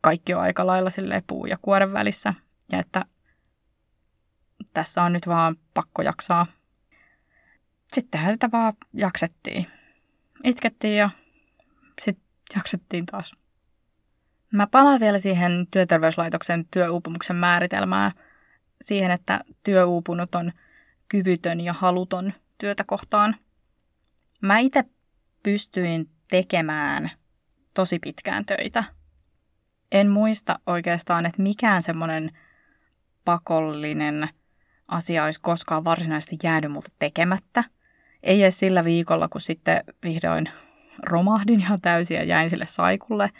kaikki 0.00 0.34
on 0.34 0.40
aika 0.40 0.66
lailla 0.66 0.90
sille 0.90 1.22
puu 1.26 1.46
ja 1.46 1.58
kuoren 1.62 1.92
välissä. 1.92 2.34
ja 2.72 2.78
että 2.78 3.04
tässä 4.74 5.02
on 5.02 5.12
nyt 5.12 5.26
vaan 5.26 5.56
pakko 5.74 6.02
jaksaa. 6.02 6.46
Sittenhän 7.92 8.32
sitä 8.32 8.50
vaan 8.52 8.72
jaksettiin. 8.92 9.66
Itkettiin 10.44 10.96
ja 10.96 11.10
sitten 12.00 12.24
jaksettiin 12.56 13.06
taas. 13.06 13.32
Mä 14.52 14.66
palaan 14.66 15.00
vielä 15.00 15.18
siihen 15.18 15.66
työterveyslaitoksen 15.70 16.64
työuupumuksen 16.70 17.36
määritelmään, 17.36 18.12
siihen, 18.82 19.10
että 19.10 19.40
työuupunut 19.62 20.34
on 20.34 20.52
kyvytön 21.08 21.60
ja 21.60 21.72
haluton 21.72 22.32
työtä 22.58 22.84
kohtaan. 22.84 23.36
Mä 24.42 24.58
itse 24.58 24.84
pystyin 25.42 26.10
tekemään 26.30 27.10
tosi 27.74 27.98
pitkään 27.98 28.46
töitä. 28.46 28.84
En 29.92 30.10
muista 30.10 30.58
oikeastaan, 30.66 31.26
että 31.26 31.42
mikään 31.42 31.82
semmoinen 31.82 32.30
pakollinen 33.24 34.28
asia 34.88 35.24
olisi 35.24 35.40
koskaan 35.40 35.84
varsinaisesti 35.84 36.36
jäänyt 36.42 36.72
multa 36.72 36.90
tekemättä. 36.98 37.64
Ei 38.22 38.42
edes 38.42 38.58
sillä 38.58 38.84
viikolla, 38.84 39.28
kun 39.28 39.40
sitten 39.40 39.84
vihdoin 40.04 40.48
romahdin 41.02 41.60
ihan 41.60 41.80
täysin 41.80 42.16
ja 42.16 42.24
jäin 42.24 42.50
sille 42.50 42.66
saikulle. 42.66 43.30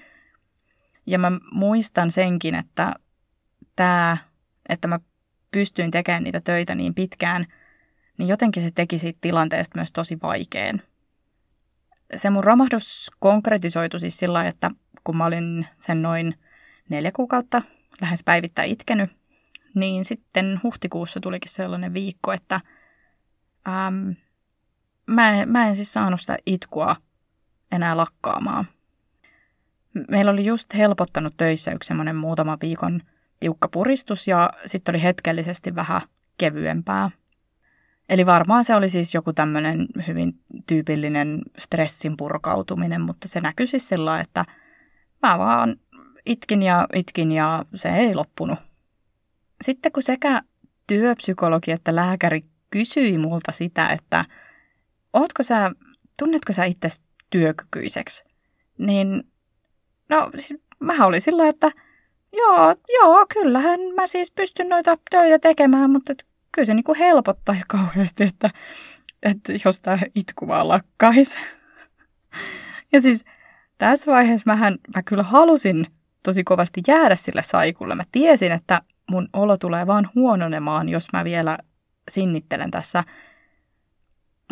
Ja 1.09 1.19
mä 1.19 1.33
muistan 1.53 2.11
senkin, 2.11 2.55
että 2.55 2.95
tämä, 3.77 4.17
että 4.69 4.89
mä 4.89 5.01
pystyin 5.51 5.91
tekemään 5.91 6.25
niitä 6.25 6.41
töitä 6.45 6.75
niin 6.75 6.95
pitkään, 6.95 7.47
niin 8.19 8.29
jotenkin 8.29 8.63
se 8.63 8.71
teki 8.71 8.99
siitä 8.99 9.19
tilanteesta 9.21 9.79
myös 9.79 9.93
tosi 9.93 10.19
vaikean. 10.23 10.83
Se 12.17 12.31
mun 12.31 12.45
romahdus 12.45 13.11
konkretisoitu 13.19 13.99
siis 13.99 14.17
sillä 14.19 14.47
että 14.47 14.71
kun 15.05 15.17
mä 15.17 15.25
olin 15.25 15.67
sen 15.81 16.03
noin 16.03 16.35
neljä 16.89 17.13
kuukautta 17.13 17.63
lähes 18.01 18.25
päivittäin 18.25 18.71
itkenyt, 18.71 19.11
niin 19.75 20.05
sitten 20.05 20.61
huhtikuussa 20.63 21.21
tulikin 21.21 21.53
sellainen 21.53 21.95
viikko, 21.95 22.33
että 22.33 22.61
ähm, 23.69 24.11
mä, 25.07 25.31
en, 25.31 25.49
mä 25.49 25.69
en 25.69 25.77
siis 25.77 25.93
saanut 25.93 26.21
sitä 26.21 26.39
itkua 26.47 26.97
enää 27.73 27.97
lakkaamaan. 27.97 28.65
Meillä 30.09 30.31
oli 30.31 30.45
just 30.45 30.75
helpottanut 30.75 31.35
töissä 31.37 31.73
yksi 31.73 31.89
semmoinen 31.89 32.17
muutama 32.17 32.59
viikon 32.63 33.01
tiukka 33.41 33.69
puristus 33.69 34.29
ja 34.29 34.51
sitten 34.67 34.95
oli 34.95 35.03
hetkellisesti 35.03 35.75
vähän 35.75 36.01
kevyempää. 36.39 37.11
Eli 38.09 38.27
varmaan 38.27 38.65
se 38.65 38.75
oli 38.75 38.89
siis 38.89 39.15
joku 39.15 39.33
tämmöinen 39.33 39.87
hyvin 40.07 40.41
tyypillinen 40.67 41.43
stressin 41.59 42.17
purkautuminen, 42.17 43.01
mutta 43.01 43.29
se 43.29 43.41
näkyi 43.41 43.67
siis 43.67 43.89
sillä 43.89 44.21
että 44.21 44.45
mä 45.23 45.39
vaan 45.39 45.77
itkin 46.27 46.63
ja 46.63 46.87
itkin 46.95 47.33
ja 47.33 47.65
se 47.75 47.89
ei 47.89 48.15
loppunut. 48.15 48.59
Sitten 49.63 49.93
kun 49.93 50.03
sekä 50.03 50.43
työpsykologi 50.87 51.71
että 51.71 51.97
lääkäri 51.97 52.45
kysyi 52.71 53.19
multa 53.19 53.53
sitä, 53.53 53.89
että 53.89 54.25
ootko 55.13 55.43
sä, 55.43 55.71
tunnetko 56.19 56.53
sä 56.53 56.65
itse 56.65 56.89
työkykyiseksi, 57.31 58.25
niin 58.79 59.28
no 60.09 60.31
siis 60.37 60.61
mä 60.81 61.07
olin 61.07 61.21
sillä, 61.21 61.49
että 61.49 61.71
joo, 62.33 62.77
joo, 62.89 63.27
kyllähän 63.33 63.81
mä 63.95 64.07
siis 64.07 64.31
pystyn 64.31 64.69
noita 64.69 64.99
töitä 65.11 65.39
tekemään, 65.39 65.91
mutta 65.91 66.15
kyllä 66.53 66.67
se 66.67 66.75
niinku 66.75 66.95
helpottaisi 66.99 67.65
kauheasti, 67.69 68.25
että, 68.25 68.51
että 69.23 69.53
jos 69.65 69.81
tämä 69.81 69.99
itku 70.15 70.49
vaan 70.49 70.69
lakkaisi. 70.69 71.39
Ja 72.93 73.01
siis 73.01 73.25
tässä 73.79 74.13
vaiheessa 74.13 74.43
mähän, 74.47 74.79
mä 74.97 75.03
kyllä 75.03 75.23
halusin 75.23 75.87
tosi 76.23 76.45
kovasti 76.45 76.83
jäädä 76.87 77.17
sille 77.17 77.43
saikulle. 77.43 77.95
Mä 77.95 78.05
tiesin, 78.13 78.53
että 78.53 78.83
mun 79.11 79.29
olo 79.33 79.57
tulee 79.57 79.87
vaan 79.87 80.11
huononemaan, 80.15 80.89
jos 80.89 81.09
mä 81.13 81.25
vielä 81.25 81.59
sinnittelen 82.11 82.71
tässä. 82.71 83.05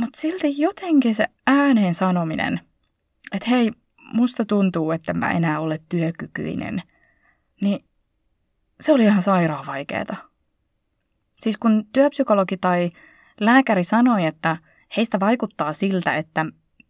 Mutta 0.00 0.20
silti 0.20 0.60
jotenkin 0.60 1.14
se 1.14 1.26
ääneen 1.46 1.94
sanominen, 1.94 2.60
että 3.32 3.50
hei, 3.50 3.72
musta 4.12 4.44
tuntuu, 4.44 4.90
että 4.92 5.14
mä 5.14 5.30
enää 5.30 5.60
ole 5.60 5.80
työkykyinen, 5.88 6.82
niin 7.60 7.84
se 8.80 8.92
oli 8.92 9.04
ihan 9.04 9.22
sairaan 9.22 9.66
vaikeeta. 9.66 10.16
Siis 11.40 11.56
kun 11.56 11.86
työpsykologi 11.92 12.56
tai 12.56 12.90
lääkäri 13.40 13.84
sanoi, 13.84 14.24
että 14.24 14.56
heistä 14.96 15.20
vaikuttaa 15.20 15.72
siltä, 15.72 16.16
että 16.16 16.46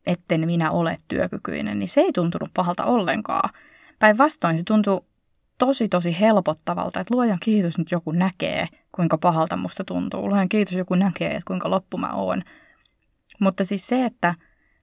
etten 0.06 0.46
minä 0.46 0.70
ole 0.70 0.98
työkykyinen, 1.08 1.78
niin 1.78 1.88
se 1.88 2.00
ei 2.00 2.12
tuntunut 2.12 2.50
pahalta 2.54 2.84
ollenkaan. 2.84 3.50
Päinvastoin 3.98 4.58
se 4.58 4.64
tuntui 4.64 5.00
tosi 5.58 5.88
tosi 5.88 6.20
helpottavalta, 6.20 7.00
että 7.00 7.14
luojan 7.14 7.38
kiitos 7.40 7.78
nyt 7.78 7.90
joku 7.90 8.12
näkee, 8.12 8.66
kuinka 8.92 9.18
pahalta 9.18 9.56
musta 9.56 9.84
tuntuu. 9.84 10.28
Luojan 10.28 10.48
kiitos 10.48 10.74
joku 10.74 10.94
näkee, 10.94 11.30
että 11.30 11.46
kuinka 11.46 11.70
loppu 11.70 11.98
mä 11.98 12.12
oon. 12.12 12.42
Mutta 13.40 13.64
siis 13.64 13.86
se, 13.86 14.04
että 14.04 14.34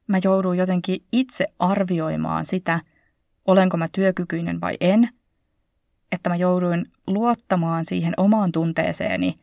mä 0.08 0.20
joudun 0.24 0.58
jotenkin 0.58 1.04
itse 1.12 1.48
arvioimaan 1.60 2.46
sitä, 2.46 2.80
olenko 3.46 3.78
mä 3.78 3.88
työkykyinen 3.92 4.62
vai 4.62 4.78
en, 4.80 5.10
että 6.12 6.30
mä 6.30 6.36
jouduin 6.36 6.86
luottamaan 7.08 7.86
siihen 7.86 8.14
omaan 8.18 8.52
tunteeseeni, 8.52 9.36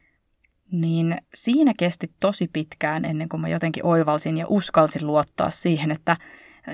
niin 0.73 1.16
siinä 1.35 1.73
kesti 1.79 2.12
tosi 2.20 2.51
pitkään 2.53 3.05
ennen 3.05 3.29
kuin 3.29 3.40
mä 3.40 3.49
jotenkin 3.49 3.87
oivalsin 3.87 4.38
ja 4.38 4.46
uskalsin 4.49 5.07
luottaa 5.07 5.51
siihen, 5.51 5.90
että 5.90 6.16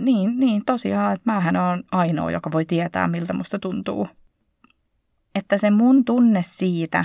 niin, 0.01 0.41
niin 0.41 0.65
tosiaan, 0.65 1.15
että 1.15 1.33
mähän 1.33 1.57
on 1.57 1.85
ainoa, 1.93 2.31
joka 2.31 2.53
voi 2.53 2.65
tietää, 2.65 3.09
miltä 3.09 3.33
musta 3.33 3.59
tuntuu. 3.59 4.09
Että 5.35 5.59
se 5.59 5.71
mun 5.71 6.05
tunne 6.05 6.43
siitä, 6.43 7.05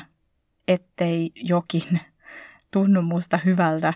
ettei 0.68 1.32
jokin 1.36 2.00
tunnu 2.74 3.02
musta 3.02 3.40
hyvältä, 3.46 3.94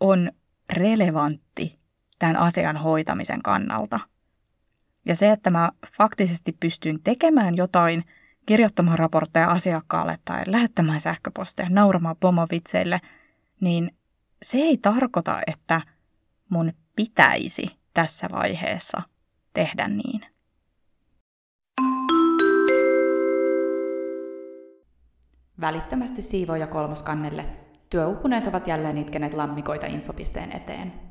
on 0.00 0.32
relevantti 0.72 1.79
tämän 2.20 2.36
asian 2.36 2.76
hoitamisen 2.76 3.42
kannalta. 3.42 4.00
Ja 5.06 5.14
se, 5.14 5.30
että 5.30 5.50
mä 5.50 5.70
faktisesti 5.96 6.56
pystyn 6.60 7.02
tekemään 7.04 7.56
jotain, 7.56 8.04
kirjoittamaan 8.46 8.98
raportteja 8.98 9.50
asiakkaalle 9.50 10.18
tai 10.24 10.42
lähettämään 10.46 11.00
sähköposteja, 11.00 11.68
nauramaan 11.70 12.16
pomovitseille, 12.20 12.98
niin 13.60 13.96
se 14.42 14.58
ei 14.58 14.76
tarkoita, 14.76 15.40
että 15.46 15.80
mun 16.48 16.72
pitäisi 16.96 17.78
tässä 17.94 18.28
vaiheessa 18.32 19.02
tehdä 19.52 19.88
niin. 19.88 20.20
Välittömästi 25.60 26.22
siivoja 26.22 26.66
kolmoskannelle. 26.66 27.46
Työupuneet 27.90 28.46
ovat 28.46 28.66
jälleen 28.66 28.98
itkeneet 28.98 29.34
lammikoita 29.34 29.86
infopisteen 29.86 30.52
eteen. 30.52 31.09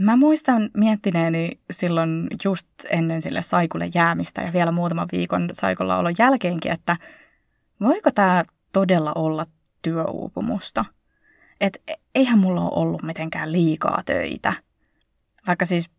Mä 0.00 0.16
muistan 0.16 0.70
miettineeni 0.76 1.50
silloin 1.70 2.26
just 2.44 2.66
ennen 2.90 3.22
sille 3.22 3.42
saikulle 3.42 3.90
jäämistä 3.94 4.42
ja 4.42 4.52
vielä 4.52 4.72
muutaman 4.72 5.08
viikon 5.12 5.48
saikulla 5.52 5.96
olon 5.96 6.14
jälkeenkin, 6.18 6.72
että 6.72 6.96
voiko 7.80 8.10
tämä 8.10 8.44
todella 8.72 9.12
olla 9.14 9.44
työuupumusta– 9.82 10.84
että 11.62 11.78
eihän 12.14 12.38
mulla 12.38 12.60
ole 12.60 12.70
ollut 12.72 13.02
mitenkään 13.02 13.52
liikaa 13.52 14.02
töitä. 14.04 14.52
Vaikka 15.46 15.64
siis 15.64 15.90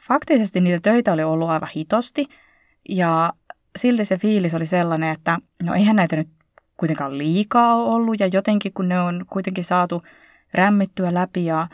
faktisesti 0.00 0.60
niitä 0.60 0.80
töitä 0.80 1.12
oli 1.12 1.22
ollut 1.22 1.48
aivan 1.48 1.68
hitosti 1.76 2.26
ja 2.88 3.32
silti 3.76 4.04
se 4.04 4.16
fiilis 4.16 4.54
oli 4.54 4.66
sellainen, 4.66 5.12
että 5.12 5.38
no 5.62 5.74
eihän 5.74 5.96
näitä 5.96 6.16
nyt 6.16 6.28
kuitenkaan 6.76 7.18
liikaa 7.18 7.74
ole 7.74 7.92
ollut 7.92 8.20
ja 8.20 8.26
jotenkin 8.26 8.72
kun 8.72 8.88
ne 8.88 9.00
on 9.00 9.24
kuitenkin 9.30 9.64
saatu 9.64 10.02
rämmittyä 10.54 11.14
läpi 11.14 11.44
ja 11.44 11.68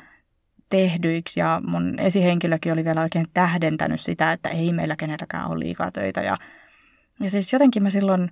tehdyiksi 0.77 1.41
ja 1.41 1.61
mun 1.67 1.99
esihenkilökin 1.99 2.73
oli 2.73 2.85
vielä 2.85 3.03
oikein 3.03 3.27
tähdentänyt 3.35 4.01
sitä, 4.01 4.33
että 4.33 4.49
ei 4.49 4.73
meillä 4.73 4.97
kenelläkään 4.97 5.51
ole 5.51 5.59
liikaa 5.59 5.91
töitä 5.91 6.21
ja, 6.21 6.37
ja 7.21 7.31
siis 7.31 7.53
jotenkin 7.53 7.83
mä 7.83 7.91
silloin 7.91 8.31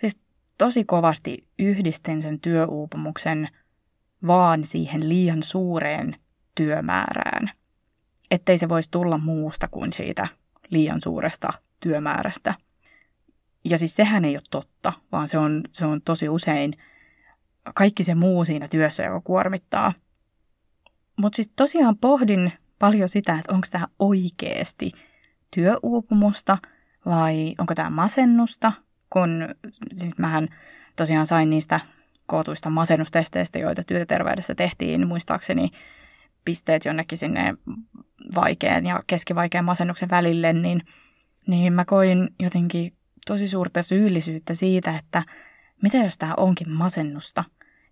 siis 0.00 0.18
tosi 0.58 0.84
kovasti 0.84 1.46
yhdistin 1.58 2.22
sen 2.22 2.40
työuupumuksen– 2.40 3.48
vaan 4.26 4.64
siihen 4.64 5.08
liian 5.08 5.42
suureen 5.42 6.14
työmäärään, 6.54 7.50
ettei 8.30 8.58
se 8.58 8.68
voisi 8.68 8.90
tulla 8.90 9.18
muusta 9.18 9.68
kuin 9.68 9.92
siitä 9.92 10.28
liian 10.70 11.00
suuresta 11.00 11.48
työmäärästä. 11.80 12.54
Ja 13.64 13.78
siis 13.78 13.96
sehän 13.96 14.24
ei 14.24 14.36
ole 14.36 14.42
totta, 14.50 14.92
vaan 15.12 15.28
se 15.28 15.38
on, 15.38 15.62
se 15.72 15.86
on 15.86 16.02
tosi 16.02 16.28
usein 16.28 16.72
kaikki 17.74 18.04
se 18.04 18.14
muu 18.14 18.44
siinä 18.44 18.68
työssä, 18.68 19.02
joka 19.02 19.20
kuormittaa. 19.20 19.92
Mutta 21.20 21.36
siis 21.36 21.50
tosiaan 21.56 21.98
pohdin 21.98 22.52
paljon 22.78 23.08
sitä, 23.08 23.38
että 23.38 23.54
onko 23.54 23.66
tämä 23.70 23.86
oikeasti 23.98 24.92
työuupumusta 25.54 26.58
vai 27.06 27.54
onko 27.58 27.74
tämä 27.74 27.90
masennusta, 27.90 28.72
kun 29.10 29.48
siis 29.92 30.18
mähän 30.18 30.48
tosiaan 30.96 31.26
sain 31.26 31.50
niistä 31.50 31.80
kootuista 32.26 32.70
masennustesteistä, 32.70 33.58
joita 33.58 33.84
työterveydessä 33.84 34.54
tehtiin, 34.54 35.08
muistaakseni 35.08 35.70
pisteet 36.44 36.84
jonnekin 36.84 37.18
sinne 37.18 37.54
vaikean 38.36 38.86
ja 38.86 39.00
keskivaikean 39.06 39.64
masennuksen 39.64 40.10
välille, 40.10 40.52
niin, 40.52 40.82
niin 41.46 41.72
mä 41.72 41.84
koin 41.84 42.28
jotenkin 42.40 42.92
tosi 43.26 43.48
suurta 43.48 43.82
syyllisyyttä 43.82 44.54
siitä, 44.54 44.98
että 44.98 45.22
mitä 45.82 45.96
jos 45.96 46.18
tämä 46.18 46.34
onkin 46.36 46.72
masennusta. 46.72 47.44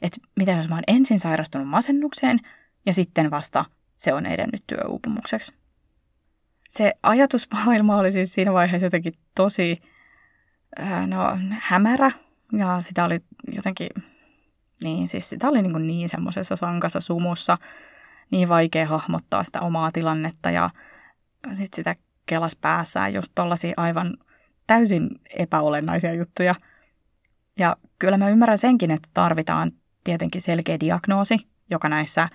Että 0.02 0.18
mitä 0.36 0.52
jos 0.52 0.68
mä 0.68 0.74
oon 0.74 0.84
ensin 0.86 1.20
sairastunut 1.20 1.68
masennukseen 1.68 2.38
ja 2.88 2.92
sitten 2.92 3.30
vasta 3.30 3.64
se 3.94 4.12
on 4.12 4.26
edennyt 4.26 4.62
työuupumukseksi. 4.66 5.52
Se 6.68 6.92
ajatusmaailma 7.02 7.96
oli 7.96 8.12
siis 8.12 8.32
siinä 8.32 8.52
vaiheessa 8.52 8.86
jotenkin 8.86 9.14
tosi 9.34 9.76
ää, 10.78 11.06
no, 11.06 11.38
hämärä 11.60 12.10
ja 12.52 12.80
sitä 12.80 13.04
oli 13.04 13.20
jotenkin, 13.52 13.88
niin 14.82 15.08
siis 15.08 15.28
sitä 15.28 15.48
oli 15.48 15.62
niin, 15.62 15.86
niin 15.86 16.08
semmoisessa 16.08 16.56
sankassa 16.56 17.00
sumussa, 17.00 17.58
niin 18.30 18.48
vaikea 18.48 18.86
hahmottaa 18.86 19.44
sitä 19.44 19.60
omaa 19.60 19.92
tilannetta 19.92 20.50
ja 20.50 20.70
sitten 21.48 21.76
sitä 21.76 21.94
kelas 22.26 22.56
päässään 22.56 23.14
just 23.14 23.32
tollaisia 23.34 23.74
aivan 23.76 24.16
täysin 24.66 25.08
epäolennaisia 25.38 26.14
juttuja. 26.14 26.54
Ja 27.58 27.76
kyllä 27.98 28.18
mä 28.18 28.28
ymmärrän 28.28 28.58
senkin, 28.58 28.90
että 28.90 29.08
tarvitaan 29.14 29.72
tietenkin 30.04 30.40
selkeä 30.40 30.80
diagnoosi, 30.80 31.36
joka 31.70 31.88
näissä 31.88 32.28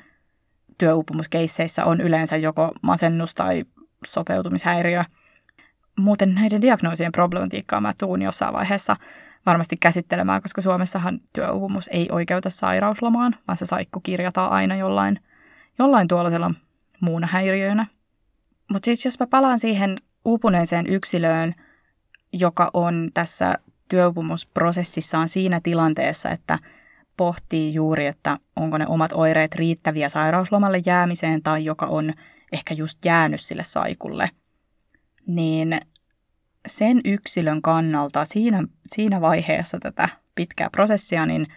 työuupumuskeisseissä 0.77 1.85
on 1.85 2.01
yleensä 2.01 2.37
joko 2.37 2.71
masennus 2.81 3.35
tai 3.35 3.65
sopeutumishäiriö. 4.05 5.03
Muuten 5.99 6.35
näiden 6.35 6.61
diagnoosien 6.61 7.11
problematiikkaa 7.11 7.81
mä 7.81 7.93
tuun 7.99 8.21
jossain 8.21 8.53
vaiheessa 8.53 8.95
varmasti 9.45 9.77
käsittelemään, 9.77 10.41
koska 10.41 10.61
Suomessahan 10.61 11.19
työuupumus 11.33 11.89
ei 11.93 12.07
oikeuta 12.11 12.49
sairauslomaan, 12.49 13.35
vaan 13.47 13.57
se 13.57 13.65
saikku 13.65 13.99
kirjataan 13.99 14.51
aina 14.51 14.75
jollain, 14.75 15.19
jollain 15.79 16.07
tuollaisella 16.07 16.51
muuna 16.99 17.27
häiriöönä. 17.27 17.85
Mutta 18.71 18.85
siis 18.85 19.05
jos 19.05 19.19
mä 19.19 19.27
palaan 19.27 19.59
siihen 19.59 19.97
uupuneeseen 20.25 20.87
yksilöön, 20.87 21.53
joka 22.33 22.69
on 22.73 23.09
tässä 23.13 23.57
työuupumusprosessissaan 23.89 25.27
siinä 25.27 25.59
tilanteessa, 25.63 26.29
että 26.29 26.59
pohtii 27.17 27.73
juuri, 27.73 28.05
että 28.05 28.37
onko 28.55 28.77
ne 28.77 28.87
omat 28.87 29.11
oireet 29.13 29.55
riittäviä 29.55 30.09
sairauslomalle 30.09 30.81
jäämiseen 30.85 31.43
tai 31.43 31.65
joka 31.65 31.85
on 31.85 32.13
ehkä 32.51 32.73
just 32.73 33.05
jäänyt 33.05 33.41
sille 33.41 33.63
saikulle, 33.63 34.29
niin 35.27 35.79
sen 36.67 37.01
yksilön 37.05 37.61
kannalta 37.61 38.25
siinä, 38.25 38.63
siinä 38.87 39.21
vaiheessa 39.21 39.79
tätä 39.79 40.09
pitkää 40.35 40.69
prosessia, 40.69 41.25
niin, 41.25 41.47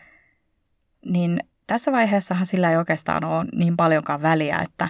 niin 1.05 1.40
tässä 1.66 1.92
vaiheessahan 1.92 2.47
sillä 2.47 2.71
ei 2.71 2.77
oikeastaan 2.77 3.25
ole 3.25 3.45
niin 3.53 3.77
paljonkaan 3.77 4.23
väliä, 4.23 4.59
että 4.59 4.88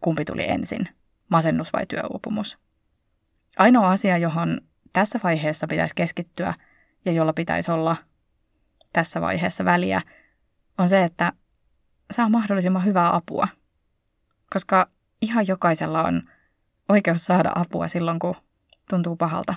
kumpi 0.00 0.24
tuli 0.24 0.50
ensin, 0.50 0.88
masennus 1.28 1.72
vai 1.72 1.86
työuupumus. 1.86 2.58
Ainoa 3.58 3.90
asia, 3.90 4.18
johon 4.18 4.60
tässä 4.92 5.20
vaiheessa 5.24 5.66
pitäisi 5.66 5.94
keskittyä 5.94 6.54
ja 7.04 7.12
jolla 7.12 7.32
pitäisi 7.32 7.70
olla 7.70 7.96
tässä 8.92 9.20
vaiheessa 9.20 9.64
väliä, 9.64 10.00
on 10.78 10.88
se, 10.88 11.04
että 11.04 11.32
saa 12.10 12.28
mahdollisimman 12.28 12.84
hyvää 12.84 13.14
apua. 13.14 13.48
Koska 14.52 14.88
ihan 15.22 15.46
jokaisella 15.46 16.02
on 16.02 16.22
oikeus 16.88 17.24
saada 17.24 17.52
apua 17.54 17.88
silloin, 17.88 18.18
kun 18.18 18.34
tuntuu 18.90 19.16
pahalta. 19.16 19.54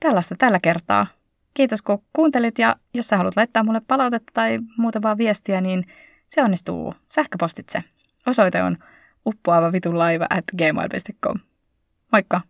Tällaista 0.00 0.34
tällä 0.38 0.58
kertaa. 0.62 1.06
Kiitos 1.54 1.82
kun 1.82 2.02
kuuntelit 2.12 2.58
ja 2.58 2.76
jos 2.94 3.06
sä 3.06 3.16
haluat 3.16 3.36
laittaa 3.36 3.64
mulle 3.64 3.80
palautetta 3.88 4.30
tai 4.34 4.58
muuta 4.76 5.02
vaan 5.02 5.18
viestiä, 5.18 5.60
niin 5.60 5.84
se 6.28 6.42
onnistuu 6.42 6.94
sähköpostitse. 7.08 7.84
Osoite 8.26 8.62
on 8.62 8.76
uppoava 9.26 9.72
vitun 9.72 9.98
laiva 9.98 10.26
at 10.30 10.44
gmail.com. 10.58 11.38
Moikka! 12.12 12.40